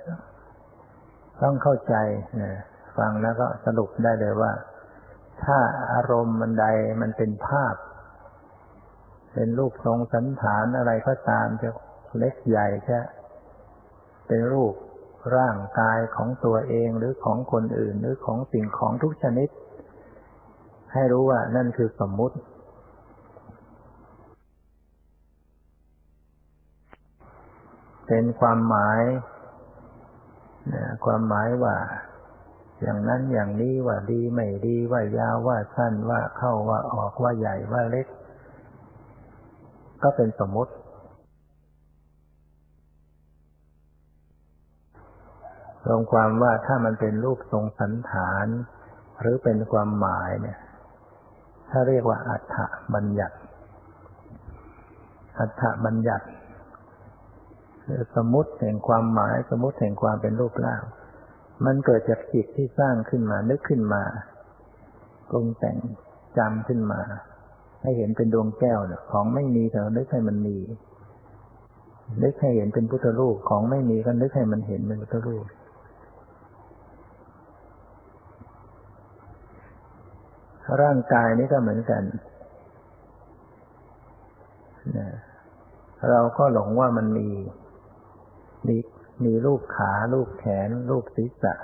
[1.42, 1.94] ต้องเข้าใจ
[2.42, 2.52] นะ
[2.98, 4.52] ฟังแล้วก็สรุปได้เลยว่า
[5.44, 5.58] ถ้า
[5.92, 6.66] อารมณ์มันใด
[7.02, 7.74] มันเป็นภาพ
[9.34, 11.68] เป็นรูปทรงสันฐานอะไรก็ตามจะ
[12.18, 13.00] เล็กใหญ่แค่
[14.28, 14.74] เป็นรูป
[15.36, 19.48] ร่างกายของตัวเองหรือของคนอื่นหรือของสิ่งของทุกชนิด
[20.92, 22.36] ให้รู้ว่านั่นคือสมมุติ
[28.06, 29.02] เป็นความหมาย
[31.04, 31.76] ความหมายว่า
[32.82, 38.06] อย่างนั้นอย่างนี้ว่าดีไม่ดีว่ายาวว่าสั้นว่าเข้าว่าออกว่าใหญ่ว่าเล็ก
[40.04, 40.72] ก็เป็นสมมติ
[45.86, 48.46] รวมความว่าถ้ามันเป็นรูปทรงสันฐาน
[49.20, 50.58] หรือเป็นความหมายเนี่ย
[51.70, 52.56] ถ้าเรียกว่าอัฏฐ
[52.94, 53.36] บัญญัติ
[55.38, 56.26] อัฏฐบัญญัติ
[58.16, 60.82] สมมติแห่งความหมายสมมติแห่งความเป็นรูปร่าง
[61.64, 64.02] มันเกิดจากจิตที่สร้างขึ้นมานึกขึ้นมา
[65.30, 65.76] ปรุงแต่ง
[66.38, 67.00] จำขึ้นมา
[67.84, 70.56] ให้เห็นเป็นดวงแก้วเนี่ยของไม่มีแต่นึกให้มันมี
[72.22, 75.44] นึกให้เห็นเป็นพุทธรูปของไม่มีก็นึกให้มันเห็นเป็นพุทธรูป
[80.82, 82.02] ร่างกายนี้ก็เหมือนกัน
[86.10, 87.28] เราก็หลงว่ามันมี
[88.68, 88.76] มี
[89.24, 91.54] มีรูปขา รูปแขน รูปศีรษะ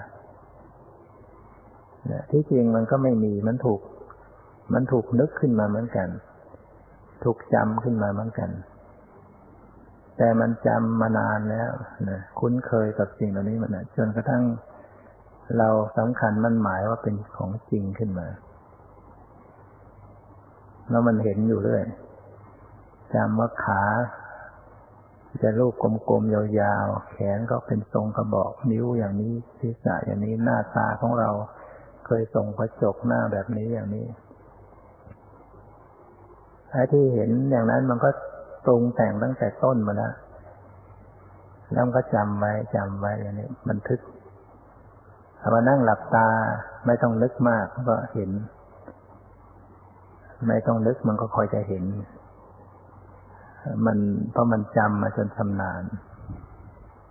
[2.30, 3.80] ที่จริงมันก็ไม่มี มันถูก
[4.72, 6.08] มันถูกนึกขึ้นมาเหมือนกัน
[7.24, 8.50] ถูกจำขึ้นมาเหมือนกัน
[10.16, 11.70] แต่มันจำมานานแล้ว
[12.10, 14.42] นะคุ้นเคยกับสิ่งเหล่านี้มันนะจนกระทั่ง
[15.58, 18.28] เราสำคัญมันหมายว่าเป็นของจริงขึ้นมา
[20.90, 21.84] แล้วมันเห็นอยู่เรื่อย
[23.14, 23.82] จำว่าขา
[25.42, 25.74] จะรูป
[26.08, 31.30] กลมๆยาวๆ แขนก็เป็นทรงกระบอกนิ้วอย่างนี้ศีรษะอย่างนี้หน้าตาของเรา
[32.06, 34.06] เคยส่งกระจกหน้าแบบนี้อย่างนี้
[36.70, 38.10] ไอ้ที่เห็นอย่างนั้นมันก็
[38.64, 40.12] ปรุงแต่งตั้งแต่ต้นมาแล้ว
[41.72, 44.00] แล้วก็จำไว้จำไว้อย่างนี้บันทึก
[45.40, 46.28] ถ้ามานั่งหลับตา
[46.86, 48.30] ไม่ต้องนึกมากก็เห็น
[50.48, 51.84] ไม่ต้องนึกมันก็คอยจะเห็น
[53.86, 53.98] มัน
[54.32, 55.82] เพราะมันจำมาจนชำนาญ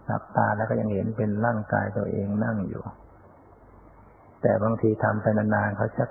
[0.08, 2.84] หลับตาแล้วก็ยังเห็นเป็นร่างกายตัวเองนั่งอยู่
[4.41, 6.10] แต่บางทีทำไปนานๆเขาชัก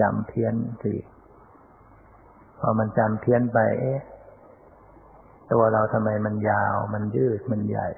[0.00, 0.94] จำเพี้ยนสิ
[2.66, 4.00] พอมันจำเพี้ยนไป เอ๊ะ
[5.52, 7.88] ตัวเราทำไมมันยาว มันยืด มันใหญ่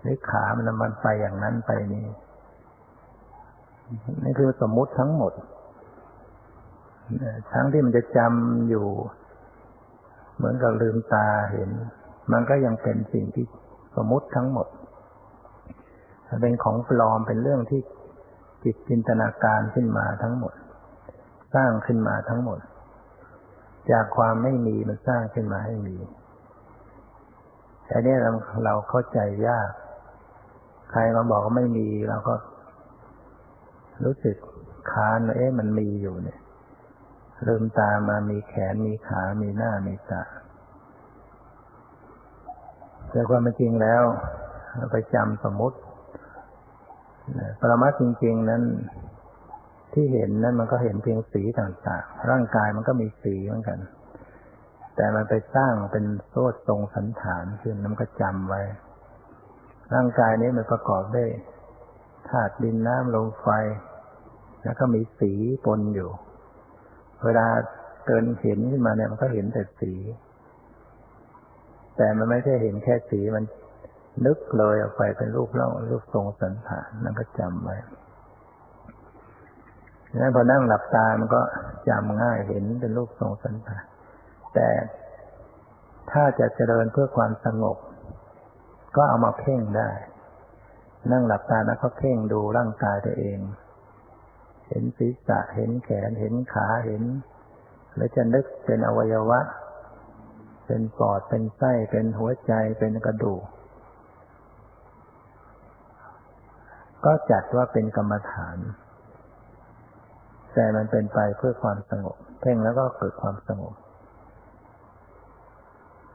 [0.00, 2.06] หรือขามันมันไปอย่างนั้นไปนี่
[4.24, 5.32] นี่คือสมมุติทั้งหมด
[7.52, 8.86] ทั้งที่มันจะจำอยู่
[10.36, 11.70] เหมือนกับลืมตาเห็น
[12.32, 13.44] มันก็ยังเป็นสิ่งที่
[13.96, 14.66] สมมุติทั้งหมด
[16.40, 17.80] เป็นของปลอม เป็นเรื่องที่
[18.64, 20.54] จิตจินตนาการขึ้นมาทั้งหมด
[21.54, 22.58] สร้างขึ้นมาทั้งหมด
[23.90, 25.96] จากความไม่มีมันสร้างขึ้นมาให้มี
[27.86, 28.30] แต่นี้เรา
[28.64, 29.70] เราเข้าใจยาก
[30.90, 32.34] ใครมาบอกว่าไม่มีเราก็
[34.04, 34.36] รู้สึก
[34.92, 36.38] ค้านเอ๊ะมันมีอยู่เนี่ย
[37.46, 40.22] ลืมตามามีแขนมีขา มีหน้ามีตา
[43.10, 44.02] แต่ความเป็นจริงแล้ว
[44.92, 45.78] ไปจำสมมติ
[47.60, 48.62] ปรมัตจริง ๆ นั้น
[49.92, 53.78] ที่เห็นนั้นมันก็เห็นเพียงสีต่างๆ ร่างกายมันก็มีสีเหมือนกัน
[54.96, 58.62] แต่มันไปสร้างเป็นโซ่ทรงสันฐานขึ้นนั้นก็จำไว้
[59.94, 61.30] ร่างกายนี้มันประกอบด้วย
[62.28, 63.48] ธาตุดินน้ำลมไฟ
[64.64, 65.32] แล้วก็มีสี
[65.64, 66.10] ปนอยู่
[67.24, 67.46] เวลา
[68.06, 69.92] เกินเห็นขึ้นมาเนี่ยมันก็เห็นแต่สี
[71.96, 73.44] แต่มันไม่ใช่เห็นแค่สีมัน
[74.26, 77.76] นึกเลยออกไปเป็นรูปร่างรูปทรงสันฐานนั่นก็จำไว้
[80.16, 81.40] นั้นพอนั่งหลับตามันก็
[81.88, 83.84] จำง่ายเห็นเป็นรูปทรงสันฐาน
[84.54, 84.68] แต่
[86.10, 87.76] ถ้าจะเจริญเพื่อความสงบ
[88.96, 89.90] ก็เอามาเพ่งได้
[91.12, 93.38] นั่งหลับตาแล้วก็เพ่งดูร่างกายตัวเอง
[94.68, 97.02] เห็นศีรษะเห็นแขนเห็นขาเห็น
[97.96, 99.40] แล้วจะนึกเป็นอวัยวะ
[100.66, 103.44] เป็นปอดเป็นไส้เป็นหัวใจเป็นกระดูก
[107.04, 108.58] ก็จัดว่าเป็นกรรมฐาน
[110.54, 113.74] แต่มันเป็นไปเพื่อความสงบ เพ่งแล้วก็เกิดความสงบ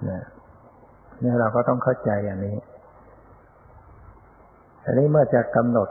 [0.06, 0.24] เนี่ย
[1.24, 2.58] นี่เราก็ต้องเข้าใจอย่างนี้
[4.86, 5.90] อันนี้เมื่อจะกำหนด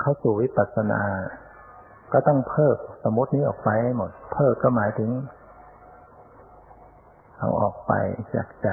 [0.00, 1.02] เข้าสู่วิปัสสนา
[2.12, 5.10] ก็ต้องเพิกสมมตินี้ออกไปให้หมด เพิกก็หมายถึง
[7.38, 7.92] เอาออกไป
[8.34, 8.70] จากใจ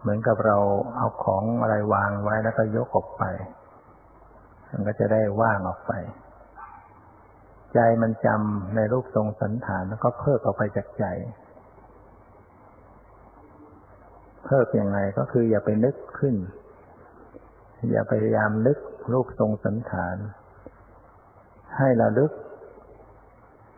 [0.00, 0.56] เหมือนกับเรา
[0.96, 3.24] เอาของอะไรวางไว้แล้วก็ยกออกไป
[4.72, 5.92] มันก็จะได้ว่างออกไป
[7.74, 11.04] ใจมันจำในรูปทรงสันฐานแล้วก็เพิกออกไปจากใจ
[14.44, 16.34] เพิกยังไงก็คืออย่าไปนึกขึ้น
[17.90, 18.78] อย่าพยายามนึก
[19.12, 20.16] รูปทรงสันฐาน
[21.76, 22.32] ให้ระลึก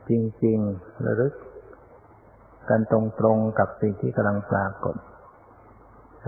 [0.09, 0.13] จ
[0.45, 1.35] ริงๆระลึก
[2.71, 4.97] กันตรงๆกับสิ่งที่กำลังปรากฏ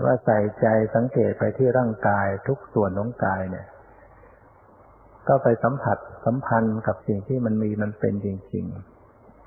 [0.05, 3.67] ว่าใส่ใจสังเกตไปที่ร่างกายทุกส่วนของกายเนี่ย
[5.29, 8.64] ก็ไปสัมผัสสัมพันธ์กับสิ่งที่มันมีมันเป็นจริง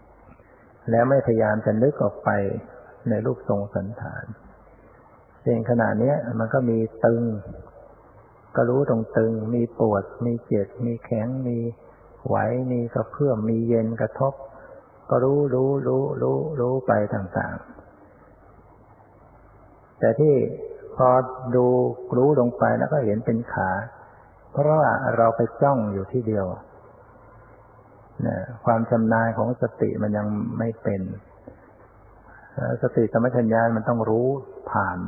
[0.03, 2.29] ๆ แล้วไม่พยายามจะนึกออกไป
[3.09, 4.25] ในรูปทรงสันฐาน
[5.41, 7.23] เพียงขนาดนี้มันก็มีตึง
[8.55, 11.57] ก็รู้ตรงตึง มีปวด มีเจ็บ มีแข็ง มี
[12.27, 12.35] ไหว
[12.71, 14.33] มีกระเพื่อม มีเย็นกระทบ
[15.09, 20.35] ก็รู้รู้รู้รู้รู้ไปต่างๆ แต่ที่
[20.95, 21.09] พอ
[21.55, 21.65] ดู
[22.17, 23.69] รู้ลงไปแล้วก็เห็นเป็นขา
[24.57, 26.45] เพราะว่าเราไปจ้องอยู่ที่เดียว
[28.27, 30.27] นะความชำนาญของสติมันยัง
[30.59, 31.01] ไม่เป็น
[32.81, 34.27] สติสมัชัญญามันต้องรู้
[34.71, 34.99] ผ่าน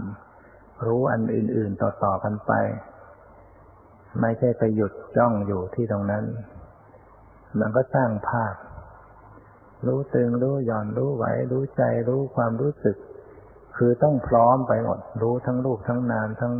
[0.87, 2.51] รู้อันอื่น ๆต่อๆกันไป
[4.21, 6.23] ไม่ใช่ไปหยุดจ้องอยู่ที่ตรงนั้น
[7.59, 8.55] มันก็สร้างภาพ
[9.87, 12.97] รู้ตึงรู้หย่อนรู้ไหว รู้ใจรู้ความรู้สึก
[13.77, 16.53] คือต้องพร้อมไปหมด รู้ทั้งรูปทั้งนามทั้ง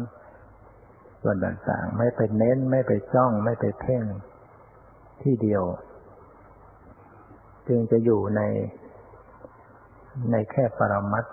[1.22, 4.04] ส่วนต่างๆ ไม่ไปเน้นไม่ไปจ้องไม่ไปเพ่ง
[5.22, 5.64] ที่เดียว
[7.68, 8.42] จึงจะอยู่ใน
[10.32, 11.26] ในแค่ปรมัต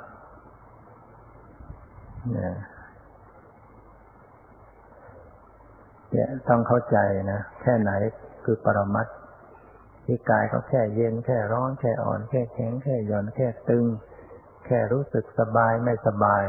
[2.32, 6.98] เนี่ยต้องเข้าใจ
[7.32, 7.90] นะ แค่ไหน
[8.44, 9.06] คือปรมัต
[10.04, 13.84] ที่กายก็แค่เย็นแค่ร้อนแค่อ่อน แค่แข็งแค่หย่อนแค่ตึง
[14.66, 16.44] แค่รู้สึกสบายไม่สบาย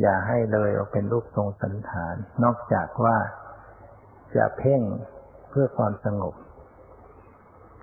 [0.00, 3.16] อย่าให้เลยออกเป็นรูปทรงสันฐาน นอกจากว่า
[4.36, 4.82] จะเพ่ง
[5.50, 6.34] เพื่อความสงบ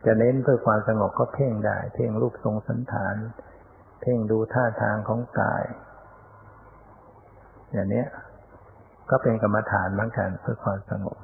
[0.05, 3.15] จะเน้นเพื่อความสงบก็เพ่งได้ เพ่งรูปทรงสันฐาน
[4.01, 5.63] เพ่งดูท่าทางของกาย
[7.73, 8.05] อย่างนี้
[9.09, 11.17] ก็เป็นกรรมฐานเหมือนกันเพื่อความสงบ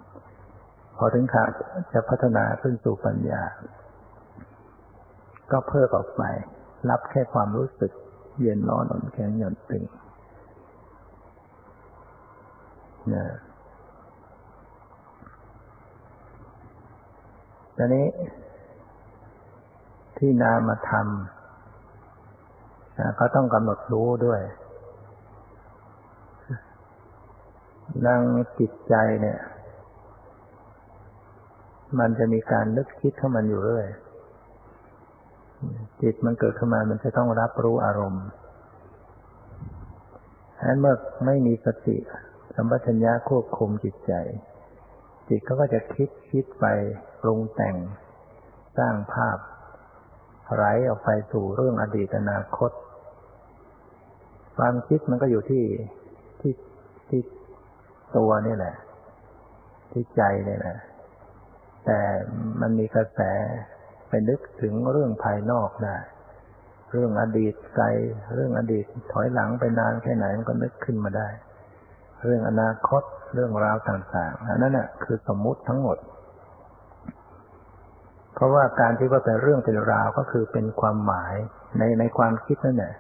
[0.98, 1.44] พอถึงขา
[1.94, 3.42] จะพัฒนาขึ้นสู่ปัญญา
[5.52, 6.24] ก็เพิ่มออกไป
[6.90, 7.92] รับแค่ความรู้สึก
[8.40, 9.84] เย็นร้อนอ่อนแข็งหย่อนตึง
[13.14, 13.26] นะ
[17.78, 18.08] ตอนนี้
[20.18, 21.08] ที่นามธรรม
[23.20, 24.42] ก็ต้องกำหนดรู้ด้วย
[28.08, 28.22] นั่ง
[28.60, 29.40] จิตใจเนี่ย
[32.00, 33.88] มันจะมีการนึกคิดเข้ามันอยู่เรื่อย
[36.02, 38.26] จิตมันเกิดขึ้นมา มันจะต้องรับรู้อารมณ์
[40.58, 40.96] ฉะนั้นเมื่อ
[41.26, 41.98] ไม่มีสติ
[42.56, 44.14] สัมปชัญญะควบคุมจิตใจ
[45.30, 46.66] จิตเขาก็จะคิดคิดไป
[47.22, 47.76] ปรุงแต่ง
[48.78, 49.38] สร้างภาพ
[50.54, 52.72] ไหลออกไปสู่เรื่องอดีตอนาคต
[54.58, 55.66] ความคิดมันก็อยู่ที่
[56.42, 56.54] ที่
[57.10, 57.22] ที่
[58.18, 58.76] ตัวนี่แหละ
[59.92, 60.78] ที่ใจนี่แหละ
[61.86, 62.00] แต่
[62.62, 63.20] มันมีกระแส
[64.10, 65.98] ไปนึกถึงเรื่องภายนอกได้
[66.92, 67.86] เรื่องอดีตไกล
[68.36, 71.28] เรื่องอดีตถอยหลังไปนานแค่ไหนมันก็นึกขึ้นมาได้
[72.26, 73.04] เรื่องอนาคต
[73.34, 75.98] เรื่องราวต่างๆอันนั้นน่ะคือสมมุติทั้งหมด
[78.36, 81.36] เพราะว่าการที่ว่าเป็นเรื่องเป็นราวก็คือเป็นความหมาย
[81.78, 82.96] ในในความคิดนั่นแหละ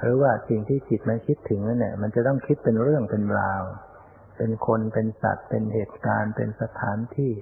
[0.00, 3.62] หรือว่าสิ่งที่จิตมันคิดถึงนั่นแหละมันจะต้องคิดเป็นเรื่องเป็นราว
[4.36, 7.32] เป็นคนเป็นสัตว์ เป็นเหตุการณ์ เป็นสถานที่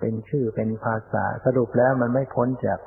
[0.00, 2.80] เป็นชื่อเป็นภาษาสรุปแล้วมันไม่พ้นจาก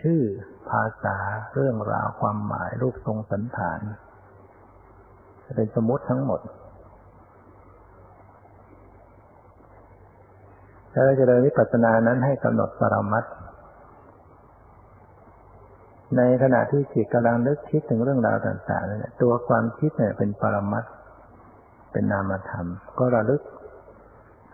[0.00, 0.22] ชื่อ
[0.70, 1.16] ภาษา
[1.54, 3.80] เรื่องราวความหมายรูปทรงสันฐาน
[5.54, 6.40] เป็นสมมติทั้งหมด
[10.92, 13.24] ถ้าเราจะเดินวิปัสสนานั้นให้กำหนดปรมัต
[16.16, 20.84] ในขณะที่จิตกำลังนึกคิดถึงเรื่องราวต่างๆเนี่ยตัวความคิดเนี่ยเป็นปรมัต
[21.92, 22.66] เป็นนามธรรม
[22.98, 23.42] ก็ระลึก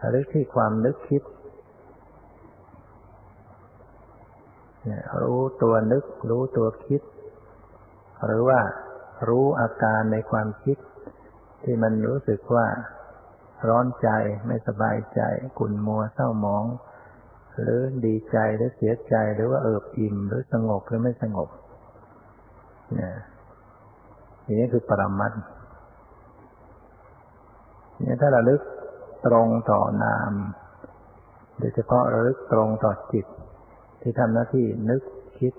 [0.02, 1.22] ระลึกที่ความนึกคิด
[4.84, 7.00] เนี่ยรู้ตัวนึก รู้ตัวคิด
[8.26, 8.60] หรือว่า
[9.28, 10.76] รู้อาการในความคิด
[11.62, 12.66] ที่มันรู้สึกว่า
[13.68, 14.08] ร้อนใจ
[14.46, 15.20] ไม่สบายใจ
[15.58, 16.64] ขุ่นมัวเศร้าหมอง
[17.60, 21.48] หรือดีใจหรือเสียใจหรือว่าเอิบอิ่มหรือสงบหรือไม่สงบ
[22.94, 23.14] เนี่ย
[24.58, 25.32] นี่คือปรมัต
[27.98, 28.62] เนี่ยถ้าเราลึก
[29.26, 30.32] ตรงต่อนาม
[31.58, 33.26] โดยเฉพาะระลึกตรงต่อจิต
[34.00, 35.02] ที่ทำหน้าที่นึก
[35.38, 35.52] คิด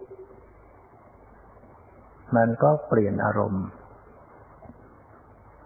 [2.35, 3.65] มันก็เปลี่ยนอารมณ์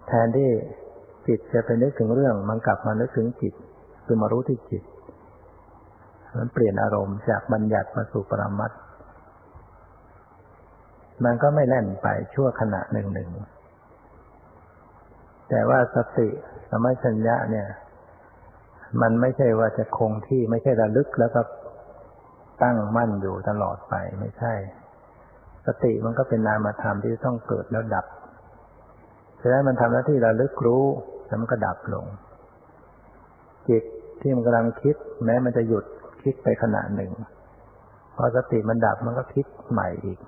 [0.06, 0.50] แทนที่
[1.26, 3.54] จิตจะไปนึกถึงเรื่อง มันกลับมานึกถึงจิต
[4.04, 4.82] คือมารู้ที่จิต
[6.38, 8.72] มันเปลี่ยนอารมณ์จากบัญญัติมาสู่ปรมัต
[11.24, 13.30] มันก็ไม่แล่นไปชั่วขณะหนึ่งหนึ่ง
[15.48, 16.28] แต่ว่าสติ
[16.70, 17.68] สมัชัญญะเนี่ย
[19.02, 21.40] มันไม่ใช่ว่าจะคงที่ไม่ใช่ระลึกแล้วก็
[22.62, 24.54] ตั้งมั่นอยู่ตลอดไปไม่ใช่
[25.66, 28.06] สติมันก็เป็นนามธรรมที่ต้องเกิดแล้วดับ
[29.40, 30.84] ฉะนั้นมันทำหน้าที่ระลึกรู้
[31.26, 32.06] แล้วมันก็ดับลง
[33.68, 33.84] จิต
[34.20, 35.84] ที่มันกำลังคิด แม้มันจะหยุด
[36.22, 37.12] คิดไปขณะหนึ่ง
[38.16, 40.18] พอสติมันดับมันก็คิดใหม่อีก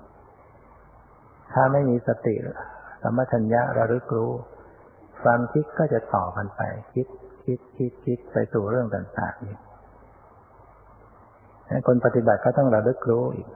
[1.53, 2.35] ถ้าไม่มีสติ
[3.01, 4.31] สมัชัญญะระลึกรู้
[5.23, 6.61] ความคิดก็จะต่อกันไป
[6.93, 7.07] คิด
[7.45, 9.59] คิดคิดคิดไปสู่เรื่องต่างๆอีก
[11.87, 13.47] คนปฏิบัติก็ต้องระลึกรู้อีก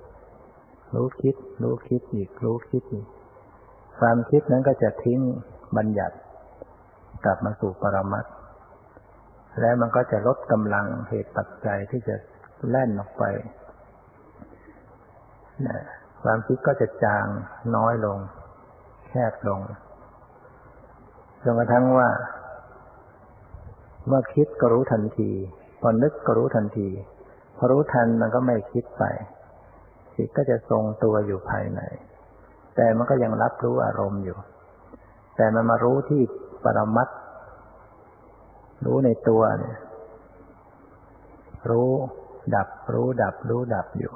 [0.95, 3.07] รู้คิด รู้คิดอีก รู้คิดอีก
[3.99, 5.19] ความคิดนั้นก็จะทิ้ง
[5.77, 6.15] บัญญัติ
[7.25, 8.25] กลับมาสู่ปรมัต
[9.59, 12.15] และมันก็จะลดกำลังเหตุปัจจัยที่จะ
[12.69, 13.23] แล่นออกไป
[15.67, 15.79] นะ
[16.23, 17.25] ความคิดก็จะจาง
[17.75, 18.17] น้อยลง
[19.07, 19.59] แคบลง
[21.43, 22.09] จนกระทั่งว่า
[24.07, 25.31] เมื่อคิดก็รู้ทันที
[25.81, 26.87] พอนึกก็รู้ทันที
[27.57, 29.03] พอรู้ทันมันก็ไม่คิดไป
[30.15, 31.81] จิตก็จะทรงตัวอยู่ภายใน
[32.75, 34.37] แต่มันก็ยังรับรู้อารมณ์อยู่
[35.35, 36.21] แต่มันมารู้ที่
[36.63, 37.09] ปรมัต
[38.85, 39.77] รู้ในตัวเนี่ย
[41.69, 41.91] รู้
[42.55, 44.13] ดับ รู้ดับ รู้ดับอยู่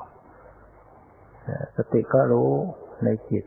[1.76, 2.50] สติก็รู้
[3.04, 3.46] ในจิต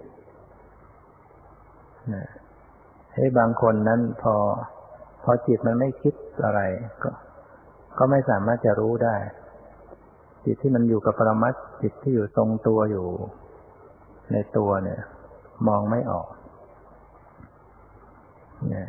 [3.14, 4.34] ให้บางคนนั้นพอ
[5.24, 6.60] พอจิตมันไม่คิดอะไร
[7.02, 7.10] ก็
[7.98, 9.16] ก็ไม่สามารถจะรู้ได้
[10.44, 13.06] จิตที่มันอยู่กับปรมัตจิตที่อยู่ทรงตัวอยู่
[14.32, 15.00] ในตัวเนี่ย
[15.68, 16.28] มองไม่ออก
[18.68, 18.88] เนี่ย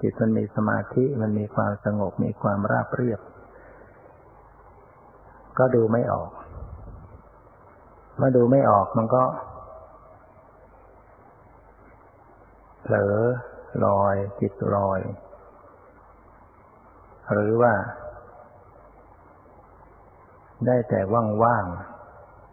[0.00, 3.20] จิตมันมีสมาธิมันมีความสงบมีความราบเรียบ
[5.58, 6.30] ก็ดูไม่ออก
[8.18, 9.24] เมื่อดูไม่ออกมันก็
[12.82, 13.16] เผลอ
[13.84, 15.00] ลอยจิตลอย
[17.32, 17.72] หรือว่า
[20.66, 21.00] ได้แต่
[21.42, 21.66] ว่าง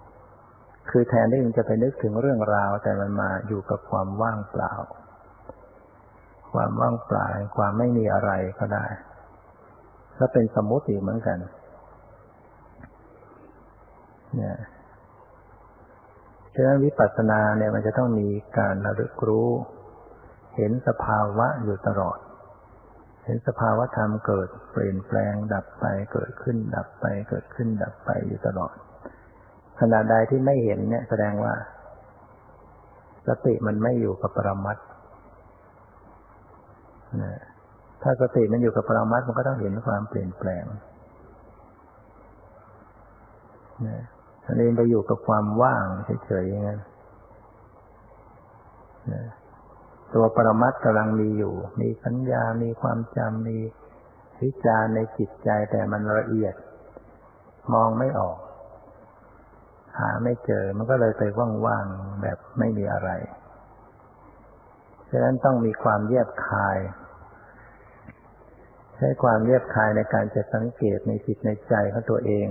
[0.02, 4.74] ๆ คือแทนที่มันจะไปนึกถึงเรื่องราว แต่มันมาอยู่กับความว่างเปล่า
[6.54, 7.26] ความว่างเปล่า
[7.58, 8.86] ความไม่มีอะไรก็ได้
[10.18, 11.38] ก็เป็นสมมติเหมือนกัน
[14.36, 14.58] เนี่ย
[16.54, 19.50] ฉะนั้นวิปัสสนาเนี่ยมันจะต้องมีการระลึกรู้
[20.56, 22.18] เห็นสภาวะอยู่ตลอด
[23.32, 28.76] ห็นสภาวะธรรมเกิดเปลี่ยนแปลงดับไปเกิดขึ้น ดับไปเกิดขึ้น ดับไปอยู่ตลอด
[29.80, 31.54] ขณะใดที่ไม่เห็นเนี่ยแสดงว่า
[33.28, 34.78] สติมันไม่อยู่กับปรมัต
[37.24, 37.40] นะ
[38.04, 40.66] ถ้าสติมันอยู่กับปรมัตมันก็ต้องเห็นความเปลี่ยนแปลง
[43.88, 44.02] นะ
[44.46, 45.86] อันนี้ไปอยู่กับความว่าง
[46.26, 46.80] เฉยๆอย่างนั้น
[49.14, 49.24] นะ
[50.14, 53.58] ตัวปรมัตกำลังมีอยู่ มีสัญญา มีความจำ มี
[54.42, 56.56] วิจารในจิตใจแต่มันละเอียด
[57.74, 58.38] มองไม่ออก
[60.00, 61.24] หาไม่เจอ มันก็เลยไป
[61.66, 63.10] ว่างๆแบบไม่มีอะไร
[65.10, 66.78] ฉะนั้นต้องมีความเยียบคาย
[68.96, 72.48] ใช้ความเยียบคายในการจะสังเกตในจิตในใจของตัวเอง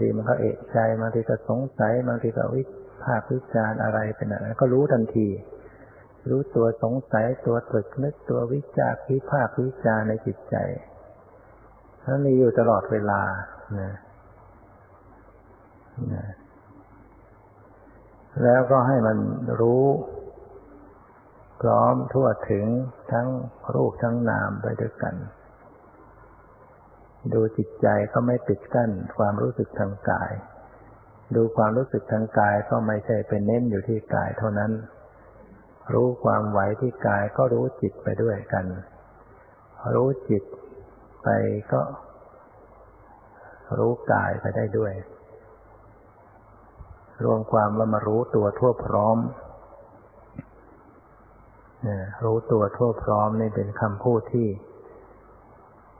[0.00, 2.62] ดีมันก็เอะใจบางทีก็สงสัยบางทีก็วิ
[3.04, 5.28] ภาควิจารอะไรเป็นอะไรก็รู้ทันที
[6.28, 10.56] รู้ตัวสงสัยตัวตรึกนึกตัววิจารวิภาควิจารในจิตใจ
[12.04, 13.22] นั้นมีอยู่ตลอดเวลา
[13.80, 13.94] นะ
[16.12, 16.26] นะ
[18.42, 19.18] แล้วก็ให้มัน
[19.60, 19.84] รู้
[21.60, 22.66] พร้อมทั่วถึง
[23.12, 23.28] ทั้ง
[23.74, 25.14] รูปทั้งนามไปด้วยกัน
[27.32, 30.32] ดูจิตใจก็ไม่ปิดกั้นความรู้สึกทางกาย
[31.34, 34.72] ดูความรู้สึกทางกายก็ไม่ใช่เป็นเน้นอยู่ที่กายเท่านั้น
[35.92, 38.66] รู้ความไหวที่กายก็รู้จิตไปด้วยกัน
[39.94, 40.42] รู้จิต
[41.22, 41.28] ไป
[41.72, 41.80] ก็
[43.78, 44.92] รู้กายไปได้ด้วย
[47.24, 49.18] รวมความว่ามารู้ตัวทั่วพร้อม
[52.24, 54.48] รู้ตัวทั่วพร้อมนี่เป็นคำพูดที่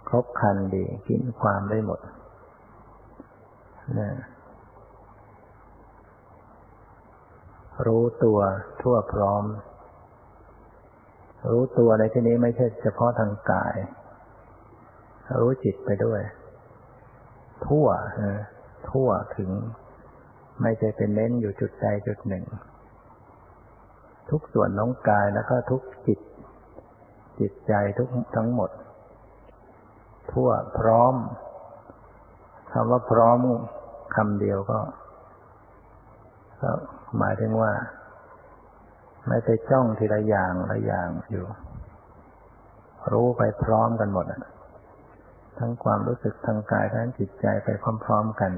[0.08, 2.00] ครบคันดีกินความได้หมด
[3.98, 4.10] นะ
[7.86, 8.38] รู้ตัว
[8.82, 9.44] ทั่วพร้อม
[11.50, 13.74] รู้ตัวในที่นี้ไม่ใช่เฉพาะทางกาย
[15.40, 16.20] รู้จิตไปด้วย
[17.66, 17.86] ทั่ว
[18.90, 19.50] ทั่วถึง
[20.62, 22.44] ไม่ใช่เป็นเน้นอยู่จุดใดจุดหนึ่ง
[24.30, 26.20] ทุกส่วนน้องกายแล้วก็ทุกจิต
[27.40, 28.70] จิตใจทุกทั้งหมด
[30.32, 31.14] ทั่วพร้อม
[32.72, 33.38] คำว่าพร้อม
[34.16, 34.78] คำเดียวก็
[36.62, 36.70] ก็
[37.18, 37.72] หมายถึงว่า
[39.28, 41.46] ไม่ไปจ้องทีละอย่างละอย่างอยู่
[43.12, 44.26] รู้ไปพร้อมกันหมด
[45.58, 47.68] ทั้งความรู้สึกทางกายทั้งจิตใจไป
[48.04, 48.52] พร้อมๆกัน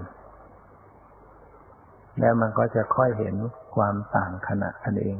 [2.21, 3.35] แล้วมันก็จะค่อยเห็น
[3.77, 5.17] ความต่างขณะกันเอง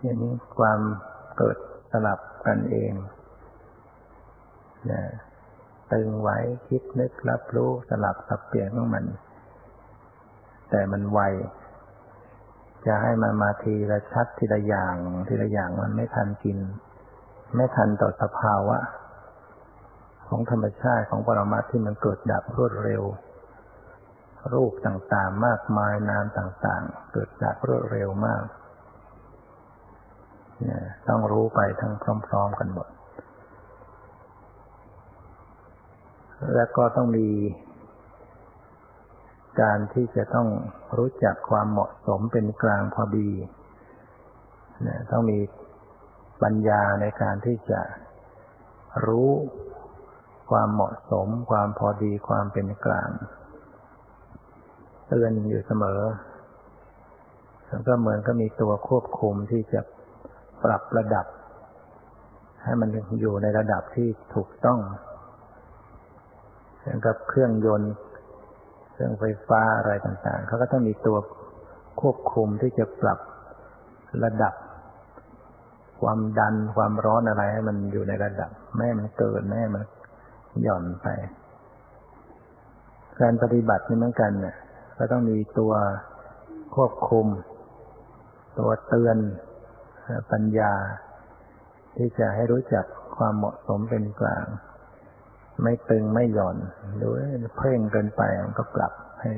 [0.00, 0.80] อย่างนี้ความ
[1.36, 1.56] เกิด
[1.92, 2.92] สลับกันเอง
[4.90, 5.02] นะ
[5.92, 6.38] ตึงไว้
[6.68, 9.04] คิดนึกรับรู้สลับสับเปลี่ยนของมัน
[10.72, 11.20] แต่มันไว
[12.86, 14.96] จะให้มันมาทีละชัดทีละอย่าง
[15.28, 16.58] ทีละอย่างมันไม่ทันกิน
[17.56, 18.78] ไม่ทันต่อสภาวะ
[20.28, 23.02] ของธรรมชาติของปรมัตที่มันเกิดดับรวดเร็ว
[24.54, 28.42] รูปต่างๆ มากมายนามต่างๆ เกิดดับรวดเร็วมาก
[30.60, 31.92] เนี่ยต้องรู้ไปทั้ง
[32.26, 32.88] พร้อม ๆ กันหมด
[36.54, 37.28] แล้วก็ต้องมี
[39.60, 40.48] การที่จะต้อง
[40.96, 43.30] รู้จักความเหมาะสมเป็นกลางพอดี
[44.86, 45.38] นี่ยต้องมี
[46.42, 47.80] ปัญญาในการที่จะ
[49.06, 49.30] รู้
[50.50, 53.10] ความเหมาะสม ความพอดีความเป็นกลาง
[55.08, 56.00] เตือนอยู่เสมอ
[57.68, 59.80] แล้วก็เหมือนก็มีตัวควบคุมที่จะ
[60.64, 61.26] ปรับระดับ
[62.64, 62.88] ให้มัน
[63.20, 64.80] อยู่ในระดับที่ถูกต้อง
[66.78, 67.92] เหมือนกับเครื่องยนต์
[69.02, 71.16] รื่องไฟฟ้าอะไรต่างๆ เขาก็ต้องมีตัว
[72.00, 73.18] ควบคุมที่จะปรับ
[74.24, 74.54] ระดับ
[76.00, 79.82] ความดันความร้อนอะไรให้มันอยู่ในระดับ ไม่ให้มันเกินไม่ให้มัน
[80.62, 81.06] หย่อนไป
[83.20, 84.56] การปฏิบัตินี่เหมือนกันเนี่ย
[84.98, 85.72] ก็ต้องมีตัว
[86.74, 87.26] ควบคุม
[88.58, 89.16] ตัวเตือน
[90.32, 90.72] ปัญญา
[91.96, 92.84] ที่จะให้รู้จัก
[93.16, 94.46] ความเหมาะสมเป็นกลาง
[95.62, 96.56] ไม่ตึงไม่หย่อน
[96.96, 97.14] หรือ
[97.56, 99.32] เพ่งเกินไปมันก็ปรับให้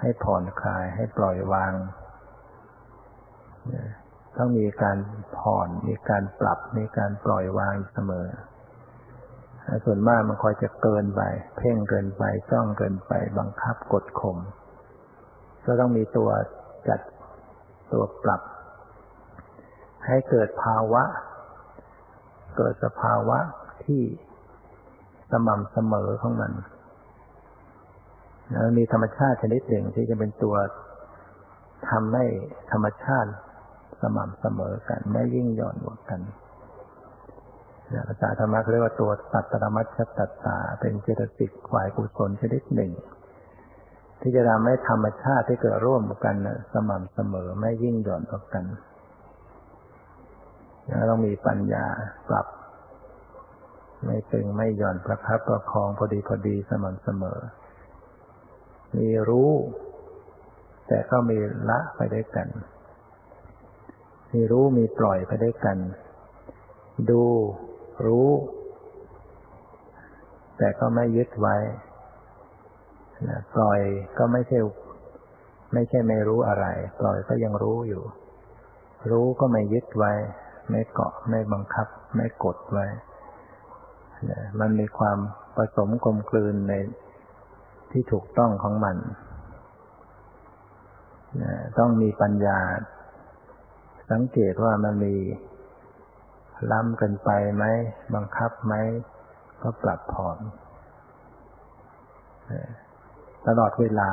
[0.00, 1.72] ให้ผ่อนคลายให้ปล่อยวาง
[4.36, 4.98] ต้องมีการ
[5.38, 8.26] ผ่อนมีการปรับมีการปล่อยวางเสมอ
[9.84, 11.22] ส่วนมากมันคอยจะเกินไป
[11.56, 14.38] เพ่งเกินไปจ้องเกินไป บังคับกดข่ม
[15.66, 16.30] ก็ต้องมีตัว
[16.88, 17.00] จัด
[17.92, 18.42] ตัวปรับ
[20.06, 21.02] ให้เกิดภาวะ
[22.56, 23.38] เกิดสภาวะ
[23.84, 24.02] ที่
[25.32, 26.52] สม่ำเสมอของมัน
[28.50, 30.56] แล้วมีธรรมชาติชนิดหนึ่งที่จะเป็นตัว
[31.90, 32.24] ทำให้
[32.72, 33.30] ธรรมชาติ
[34.02, 36.20] สม่ำเสมอกันไม่ยิ่งหย่อนกว่ากัน
[38.08, 39.86] ภาษาธรรมะเรียกว่าตัวสัตตรมัช
[40.18, 42.92] ตัตตา เป็นเจตสิกฝ่ายกุศลชนิดหนึ่ง
[44.20, 46.36] ที่จะทำให้ธรรมชาติที่เกิดร่วมกัน
[46.72, 48.64] สม่ำเสมอไม่ยิ่งหย่อนกว่ากัน
[51.10, 51.84] ต้องมีปัญญา
[52.28, 52.46] ปรับ
[54.04, 57.40] ไม่ตึงไม่หย่อนประคับประคองพอดีพอดีสม่ำเสมอ
[58.96, 59.50] มีรู้
[60.88, 61.38] แต่ก็มี
[61.68, 62.48] ละไปได้กัน
[64.32, 65.78] มีรู้มีปล่อยไปได้กัน
[67.10, 67.22] ดู
[68.06, 68.28] รู้
[70.58, 71.56] แต่ก็ไม่ยึดไว้
[73.54, 73.80] ปล่อย
[74.18, 74.58] ก็ไม่ใช่
[75.72, 76.66] ไม่ใช่ไม่รู้อะไร
[77.00, 78.02] ปล่อยก็ยังรู้อยู่
[79.10, 80.12] รู้ก็ไม่ยึดไว้
[80.70, 81.86] ไม่เกาะไม่บังคับ
[82.16, 82.86] ไม่กดไว้
[84.60, 85.18] มันมีความ
[85.56, 86.72] ผสมกลมกลืนใน
[87.92, 88.96] ที่ถูกต้องของมัน
[91.78, 92.58] ต้องมีปัญญา
[94.10, 95.16] สังเกตว่ามันมี
[96.72, 97.64] ล้ำกันไปไหม
[98.14, 98.74] บังคับไหม
[99.62, 100.38] ก็ปรับผ่อน
[103.46, 104.10] ตลอดเวลา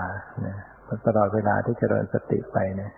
[1.08, 2.91] ตลอดเวลาที่เจริญสติไปเนี่ย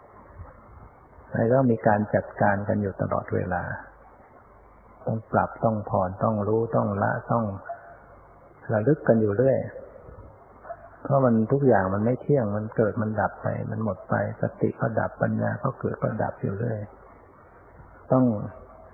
[1.53, 3.63] ต้องมีการจัดการกันอยู่ตลอดเวลา
[5.05, 7.43] ต้องปรับต้องผ่อนต้องรู้ต้องละต้อง
[8.73, 9.57] ระลึกกันอยู่เรื่อย
[11.03, 16.79] เพราะมันทุกอย่างมันไม่เที่ยงมันเกิดมันดับไป มันหมดไปสติก็ดับปัญญาก็เกิดก็ดับอยู่เรื่อย
[18.11, 18.25] ต้อง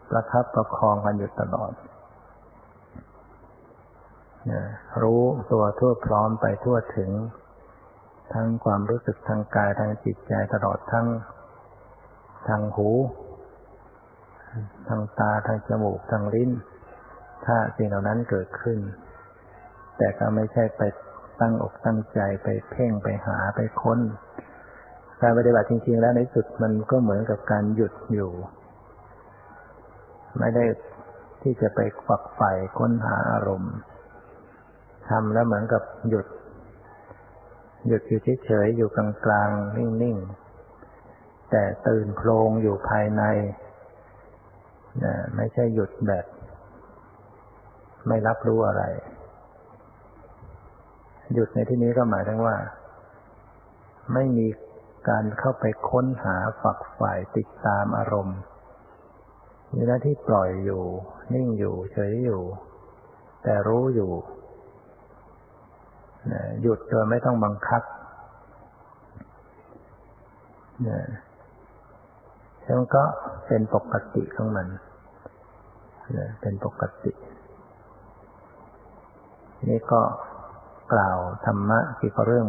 [0.10, 1.74] ประคับประคองกันอยู่ตลอด
[5.02, 7.12] รู้ตัวทั่วพร้อมไปทั่วถึง
[8.34, 11.08] ทั้งความรู้สึกทางกายทางจิตใจตลอดทั้ง
[12.48, 12.90] ทางหู
[14.88, 16.52] ทางตาทางจมูกทางลิ้น
[17.46, 18.80] ถ้าสิ่งเหล่านั้นเกิดขึ้น
[19.98, 20.82] แต่ก็ไม่ใช่ไป
[21.42, 24.00] ตั้งอกตั้งใจไปเพ่งไปหาไปค้น
[25.22, 28.32] การปฏิบัติจริง ๆ แล้วในสุดมันก็เหมือนกับการหยุดอยู่
[30.40, 30.64] ไม่ได้
[31.42, 33.74] ที่จะไปฝักใฝ่ค้นหาอารมณ์
[35.10, 36.28] ทำแล้วเหมือนกับหยุด
[37.88, 38.90] หยุดอยู่เฉยๆอยู่
[39.26, 43.24] กลางๆนิ่งๆแต่ตื่นโพลงอยู่ภายใน
[45.04, 46.26] นะไม่ใช่หยุดแบบ
[48.08, 48.84] ไม่รับรู้อะไร
[51.34, 52.56] หยุดในที่นี้ก็หมายถึงว่า
[54.14, 54.48] ไม่มี
[55.10, 58.40] การเข้าไปค้นหาฝักฝ่ายติดตามอารมณ์
[59.74, 60.84] มีหน้าที่ปล่อยอยู่
[61.34, 62.42] นิ่งอยู่ เฉยอยู่
[63.44, 64.12] แต่รู้อยู่
[66.62, 67.84] หยุดโดยไม่ต้องบังคับ
[72.64, 73.04] เนี่ยมันก็
[73.48, 74.68] เป็นปกติของมัน
[76.42, 77.14] เป็นปกติ
[79.70, 80.02] นี่ก็
[80.94, 82.48] กล่าวธรรมะเกี่ยวกับเรื่อง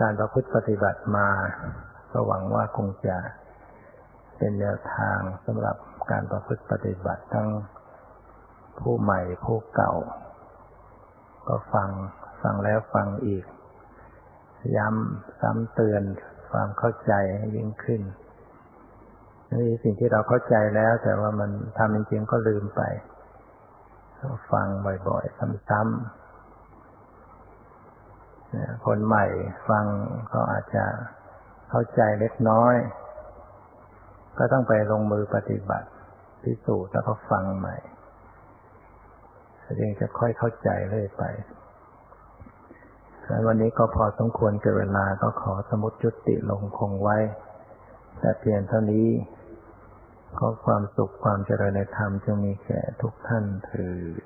[0.00, 1.28] การประพฤติปฏิบัติมา
[2.12, 3.16] ก็หวังว่าคงจะ
[4.38, 5.76] เป็นแนวทางสำหรับ
[6.10, 7.48] การประพฤติปฏิบัติทั้ง
[8.80, 9.92] ผู้ใหม่ผู้เก่า
[11.48, 11.90] ก็ฟัง
[12.42, 13.44] ฟังแล้วฟังอีก
[14.76, 16.02] ย้ำซ้ำเตือน
[16.58, 18.02] ความเข้าใจให้ยิ่งขึ้น
[19.50, 22.82] นี่สิ่งที่เราเข้าใจแล้ว แต่ว่ามันทำจริงๆก็ลืมไป
[24.52, 24.66] ฟัง
[25.08, 29.26] บ่อยๆซ้ำๆคนใหม่
[29.68, 29.84] ฟัง
[30.32, 30.84] ก็อาจจะ
[31.70, 32.74] เข้าใจเล็กน้อย
[34.38, 35.88] ก็ต้องไปลงมือปฏิบัติ
[36.42, 37.76] พิสูจน์แล้วก็ฟังใหม่
[39.80, 41.24] จึงจะค่อยเข้าใจเรื่อยไป
[43.46, 47.18] วันนี้ก็พอสมควรเกิดเวลาก็ขอสมุดจุติลงคงไว้
[48.18, 49.08] แต่เพียงเท่านี้
[50.38, 54.25] ขอความสุขความเจริญในธรรมจงมีแก่ทุกท่านถืน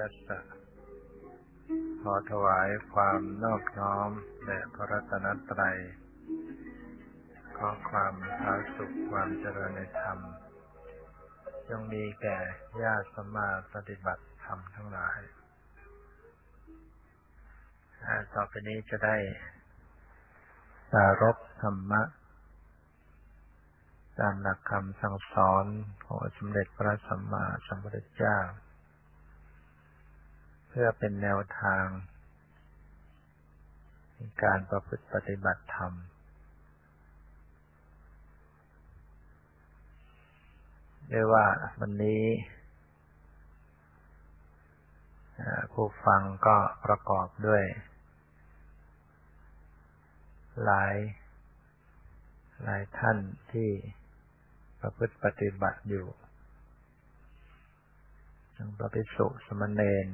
[0.00, 0.40] ยัสสะ
[2.02, 4.10] ขอถวายความนอบน้อม
[4.44, 5.78] แด่พระรัตนตรัย
[7.56, 10.18] ขอความพาสุขความเจริญในธรรม
[11.68, 12.38] จงมีแก่
[12.82, 15.20] ญาติสมาปฏิบัติธรรมทั้งหลาย
[18.34, 19.16] ต่อไปนี้จะได้
[20.92, 22.02] สารบธรรมะ
[24.18, 25.64] ตามหลักคำสั่งสอน
[26.06, 28.38] ของสมเด็จพระสัมมาสัมพุทธเจ้า
[30.72, 31.86] เพื่อเป็นแนวทาง
[34.14, 35.92] ในการประพฤติปฏิบัติธรรม
[41.08, 41.46] เรียกว่า
[41.80, 42.24] วันนี้
[45.72, 47.64] ผู้ฟังก็ประกอบด้วย
[50.64, 50.94] หลาย
[52.64, 53.18] หลายท่าน
[53.52, 53.70] ที่
[54.80, 56.06] ประพฤติปฏิบัติอยู่
[58.56, 60.08] ทั้งพระภิกษุสมณเณร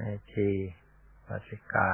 [0.00, 0.48] แม่ชี
[1.26, 1.90] ปัสิกา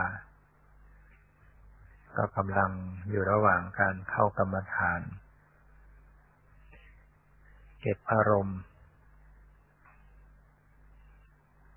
[2.16, 2.72] ก็กำลัง
[3.10, 5.00] อยู่ระหว่างการเข้ากรรมฐาน
[7.80, 8.60] เก็บอารมณ์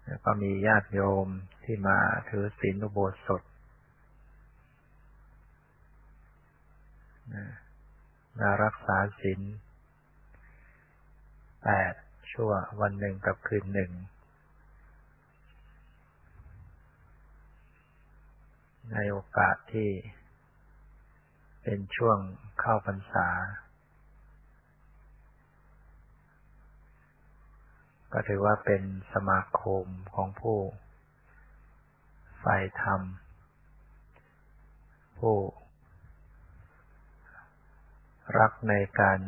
[0.06, 1.28] แล้วก็มีญาติโยม
[1.64, 1.98] ที่มา
[2.30, 3.42] ถือศีลอุโบสถ
[8.40, 9.42] มารักษาศีล
[11.64, 11.94] แปด
[12.32, 12.52] ชั่ว
[12.82, 13.94] วันหนึ่งกับคืนหนึ่ง
[18.94, 19.92] ในโอกาสที่
[21.64, 22.18] เป็นช่วง
[22.60, 23.28] เข้าพรรษา
[28.14, 28.84] ก็ถือว่าเป็น
[29.14, 29.86] สมาคม
[30.16, 30.60] ของผู้
[32.40, 33.02] ใฝ่ธรรม
[35.20, 35.38] ผู้
[38.40, 39.20] รักในการ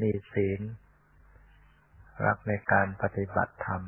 [0.00, 0.60] มีศีล
[2.26, 3.82] รักในการปฏิบัติธรรม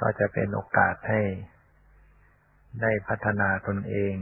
[0.00, 1.22] ก็จะเป็นโอกาสให้
[2.80, 4.14] ได้พัฒนาตนเอง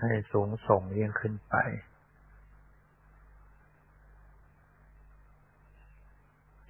[0.00, 1.54] ให้สูงส่งยิ่งขึ้นไป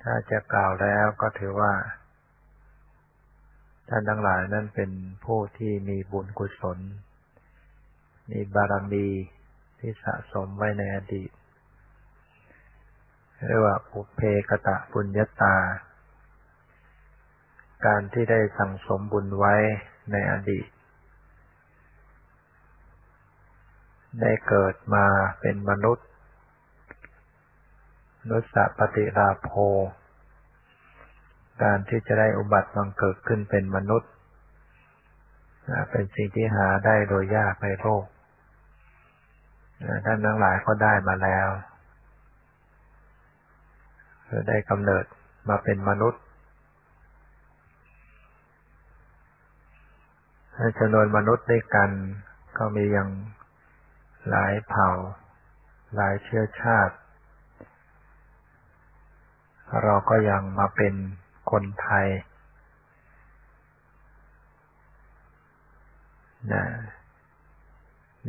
[0.03, 1.73] ถ้าจะกล่าวแล้วก็ถือว่า
[3.89, 4.91] ท่านทั้งหลายนั่นเป็น
[5.25, 6.79] ผู้ที่มีบุญกุศล
[8.31, 9.07] มีบารมี
[9.79, 11.31] ที่สะสมไว้ในอดีต
[13.45, 15.57] เรียกว่าปุเพกตะปุญญาตา
[17.87, 19.55] การที่ได้สั่งสมบุญไว้
[20.13, 20.67] ในอดีต
[24.21, 25.07] ได้เกิดมา
[25.41, 26.07] เป็นมนุษย์
[28.29, 29.51] นุสปฏิราโภ
[31.63, 34.11] การที่จะได้อุบัติบังเกิดขึ้นเป็นมนุษย์
[35.91, 38.05] เป็นสิ่งที่หาได้โดยยากในโลก
[40.05, 41.49] ท่านทั้งหลายก็ได้มาแล้ว
[44.49, 45.05] ได้กำเนิด
[45.49, 46.23] มาเป็นมนุษย์
[50.79, 51.91] จำนวนมนุษย์ด้วยกัน
[52.59, 53.11] ก็มีอย่าง
[54.29, 54.91] หลายเผ่า
[55.95, 56.97] หลายเชื้อชาติ
[59.83, 60.95] เราก็ยังมาเป็น
[61.51, 62.07] คนไทย
[66.53, 66.65] นะ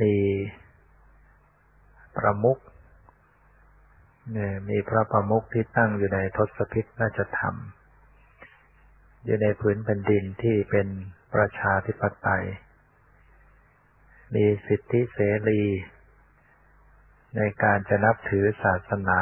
[0.01, 0.15] มี
[2.17, 2.57] ประมุข
[4.33, 7.55] เนี่ยมีพระประมุขที่ตั้งอยู่ในทศพิธราชธรรม
[9.25, 10.87] อยู่ในพื้นแผ่นดินที่เป็น
[11.33, 12.45] ประชาธิปไตย
[14.35, 15.19] มีสิทธิเส
[15.49, 15.63] รี
[17.35, 19.21] ในการจะนับถือศาสนา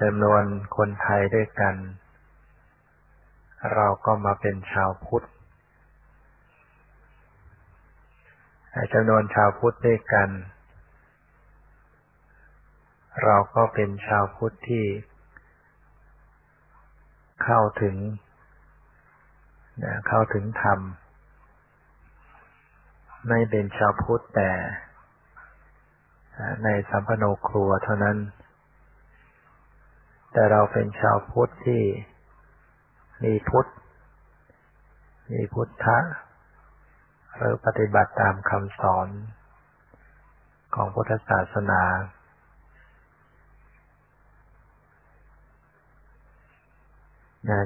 [0.00, 0.42] จำนวน
[0.76, 1.74] คนไทยด้วยกัน
[3.74, 5.26] เราก็มาเป็นชาวพุทธ
[8.92, 10.28] จำนวนชาวพุทธด้วยกัน
[13.24, 14.84] เราก็เป็นชาวพุทธที่
[17.44, 17.96] เข้าถึง
[20.08, 20.78] เข้าถึงธรรม
[23.28, 24.50] ไม่เป็นชาวพุทธแต่
[26.64, 28.18] ในสัมพโนครัวเท่านั้น
[30.32, 31.82] แต่เราเป็นชาวพุทธที่
[33.24, 33.66] มีพุทธ
[35.32, 35.98] มีพุทธะ
[37.38, 39.08] หรือปฏิบัติตามคำสอน
[40.74, 41.82] ของพุทธศาสนา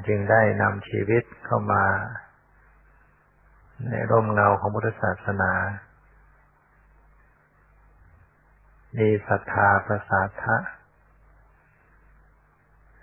[0.07, 1.85] จึงได้นำชีวิตเข้ามา
[3.89, 5.53] ในร่มเงาของพุทธศาสนา
[8.97, 10.57] มีศรัทธาประสาทะ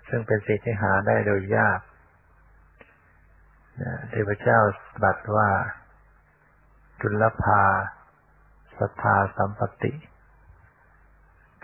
[0.09, 1.79] ซึ่งเป็นสิ่งที่หาได้โดยยาก
[4.09, 4.59] เทพเจ้า
[5.03, 5.49] บัตรว่า
[7.01, 7.61] จุลภา
[8.77, 9.93] ศรัทธาสัมปติ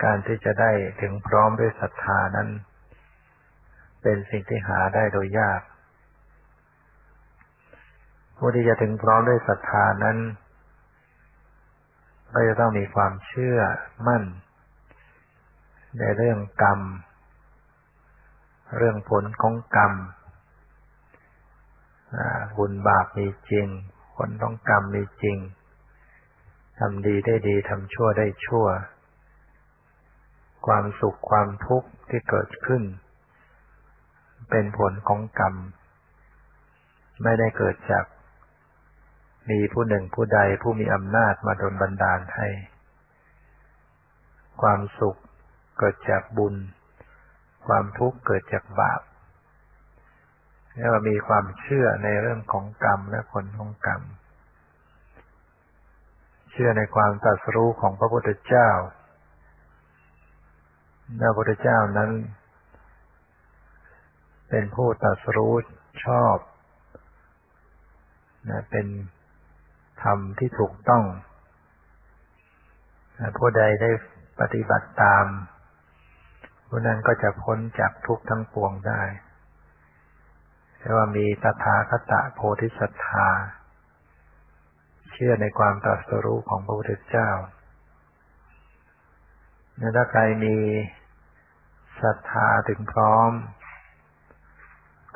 [0.04, 0.72] การที่จะได้
[1.02, 2.50] ถึงพร้อมด้วยศรัทธานั้น
[4.02, 5.62] เป็นสิ่งที่หาได้โดยยาก
[8.38, 10.18] ผู้ที่จะถึงพร้อมด้วยศรัทธานั้น
[12.32, 13.60] ก็จะต้องมีความเชื่อ
[14.08, 14.24] มั่น
[16.00, 16.80] ในเรื่องกรรม
[18.78, 19.94] เรื่องผลของกรรม
[22.58, 23.68] บุญบาปมีจริง
[24.16, 25.38] ผลต้องกรรมมีจริง
[26.80, 28.68] ทำดีได้ดีทำชั่วได้ชั่ว
[30.68, 32.84] ความสุขความทุกข์ที่เกิดขึ้น
[34.50, 35.56] เป็นผลของกรรม
[37.24, 38.06] ไม่ได้เกิดจาก
[39.50, 42.50] มีผู้หนึ่งผู้ใดผู้มีอำนาจมาดลบันดาลให้
[44.62, 45.20] ความสุข
[45.80, 46.56] เกิดจากบุญ
[47.68, 49.02] ความทุกข์เกิดจากบาป
[50.76, 54.02] เรียกว่ามีความเชื่อในเรื่องของกรรมและผลของกรรม
[56.52, 58.70] เชื่อในความตรัสรู้ของพระพุทธเจ้า
[61.22, 62.12] พระพุทธเจ้านั้น
[64.50, 65.54] เป็นผู้ตรัสรู้
[66.06, 66.38] ชอบ
[68.50, 68.88] นะเป็น
[70.04, 71.04] ธรรมที่ถูกต้อง
[73.38, 73.90] ผู้ใดได้
[74.40, 75.26] ปฏิบัติตาม
[76.68, 79.02] ผู้นั้นก็จะพ้นจากทุกข์ทั้งปวงได้
[80.88, 83.28] รียกว่ามีตถาคตะโพธิศรัทธา
[85.12, 87.30] เชื่อในความตรัสรู้ของพระพุทธเจ้า
[89.96, 90.58] ถ้าใครมี
[92.02, 93.32] ศรัทธาถึงพร้อม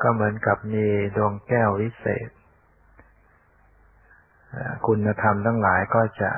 [0.02, 2.28] ก็เหมือนกับมีดวงแก้ววิเศษ
[4.86, 6.32] คุณธรรมทั้งหลายก็จะ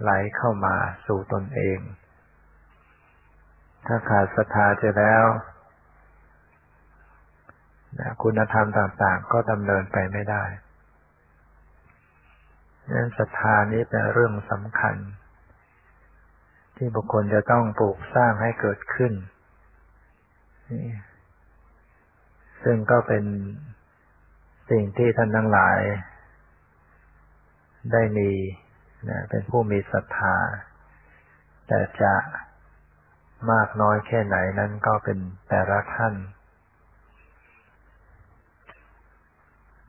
[0.00, 1.78] ไหลเข้ามาสู่ตนเอง
[3.86, 5.24] ถ้าขาดศรัทธาจะแล้ว
[8.00, 10.44] นะคุณธรรมต่างๆ ก็ดำเนินไปไม่ได้
[12.94, 14.96] นั้นศรัทธานี้เป็นเรื่องสำคัญ
[16.76, 19.12] ที่บุคคลจะต้องปลูกสร้างให้เกิดขึ้น
[22.62, 23.24] ซึ่งก็เป็น
[24.70, 25.78] สิ่งที่ท่านทั้งหลาย
[27.92, 28.30] ได้มี
[29.08, 30.36] นะเป็นผู้มีศรัทธา
[31.68, 32.14] แต่จะ
[33.52, 35.18] มากน้อยแค่ไหนนั้นก็เป็น
[35.48, 36.14] แต่ละท่าน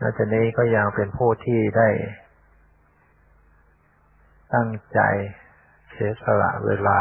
[0.02, 1.90] นอกจากนี้ก็ยังเป็นผู้ที่ได้
[4.54, 5.00] ตั้งใจ
[5.92, 7.00] เสียสละเวลา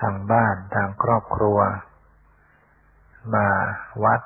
[0.00, 1.58] ทางบ้านทางครอบครัว
[3.34, 3.48] มา
[4.04, 4.20] วัด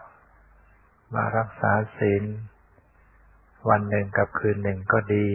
[1.14, 2.24] มารักษาศีล
[3.68, 5.26] วันหนึ่งกับคืนหนึ่งก็ดี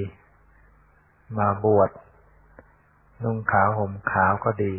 [1.40, 1.90] มาบวช
[3.24, 4.76] นุ่งขาวห่มขาวก็ดี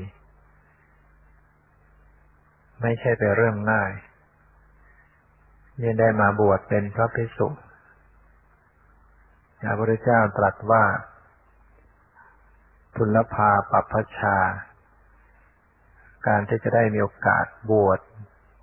[2.81, 3.93] ไม่ใช่เป็นเรื่องง่าย
[5.83, 7.49] ยังได้มาบวชเป็นพระภิกษุ
[9.63, 10.85] พระพุทธเจ้าตรัสว่า
[12.97, 14.37] ทุลภาปัพชา
[16.27, 18.01] การที่จะได้มีโอกาสบวช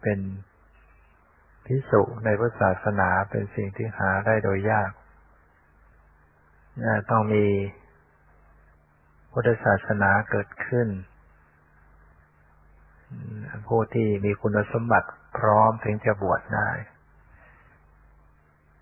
[0.01, 0.19] เป็น
[1.65, 4.91] พิสุในพุทธศาสนาเป็นสิ่งที่หาได้โดยยาก
[7.11, 7.45] ต้องมี
[9.31, 10.87] พุทธศาสนาเกิดขึ้น
[13.67, 16.69] ผู้ที่มีคุณสมบัติพร้อมถึงจะบวชได้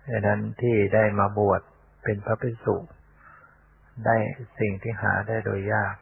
[0.08, 1.60] ดังนั้นที่ได้มาบวช
[2.04, 2.76] เป็นพระภิกษุ
[4.06, 4.16] ได้
[4.58, 5.94] สิ่งที่หาได้โดยยาก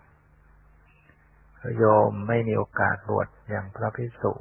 [1.78, 4.32] โยมไม่มีโอกาสบวชอย่างพระภิกษุ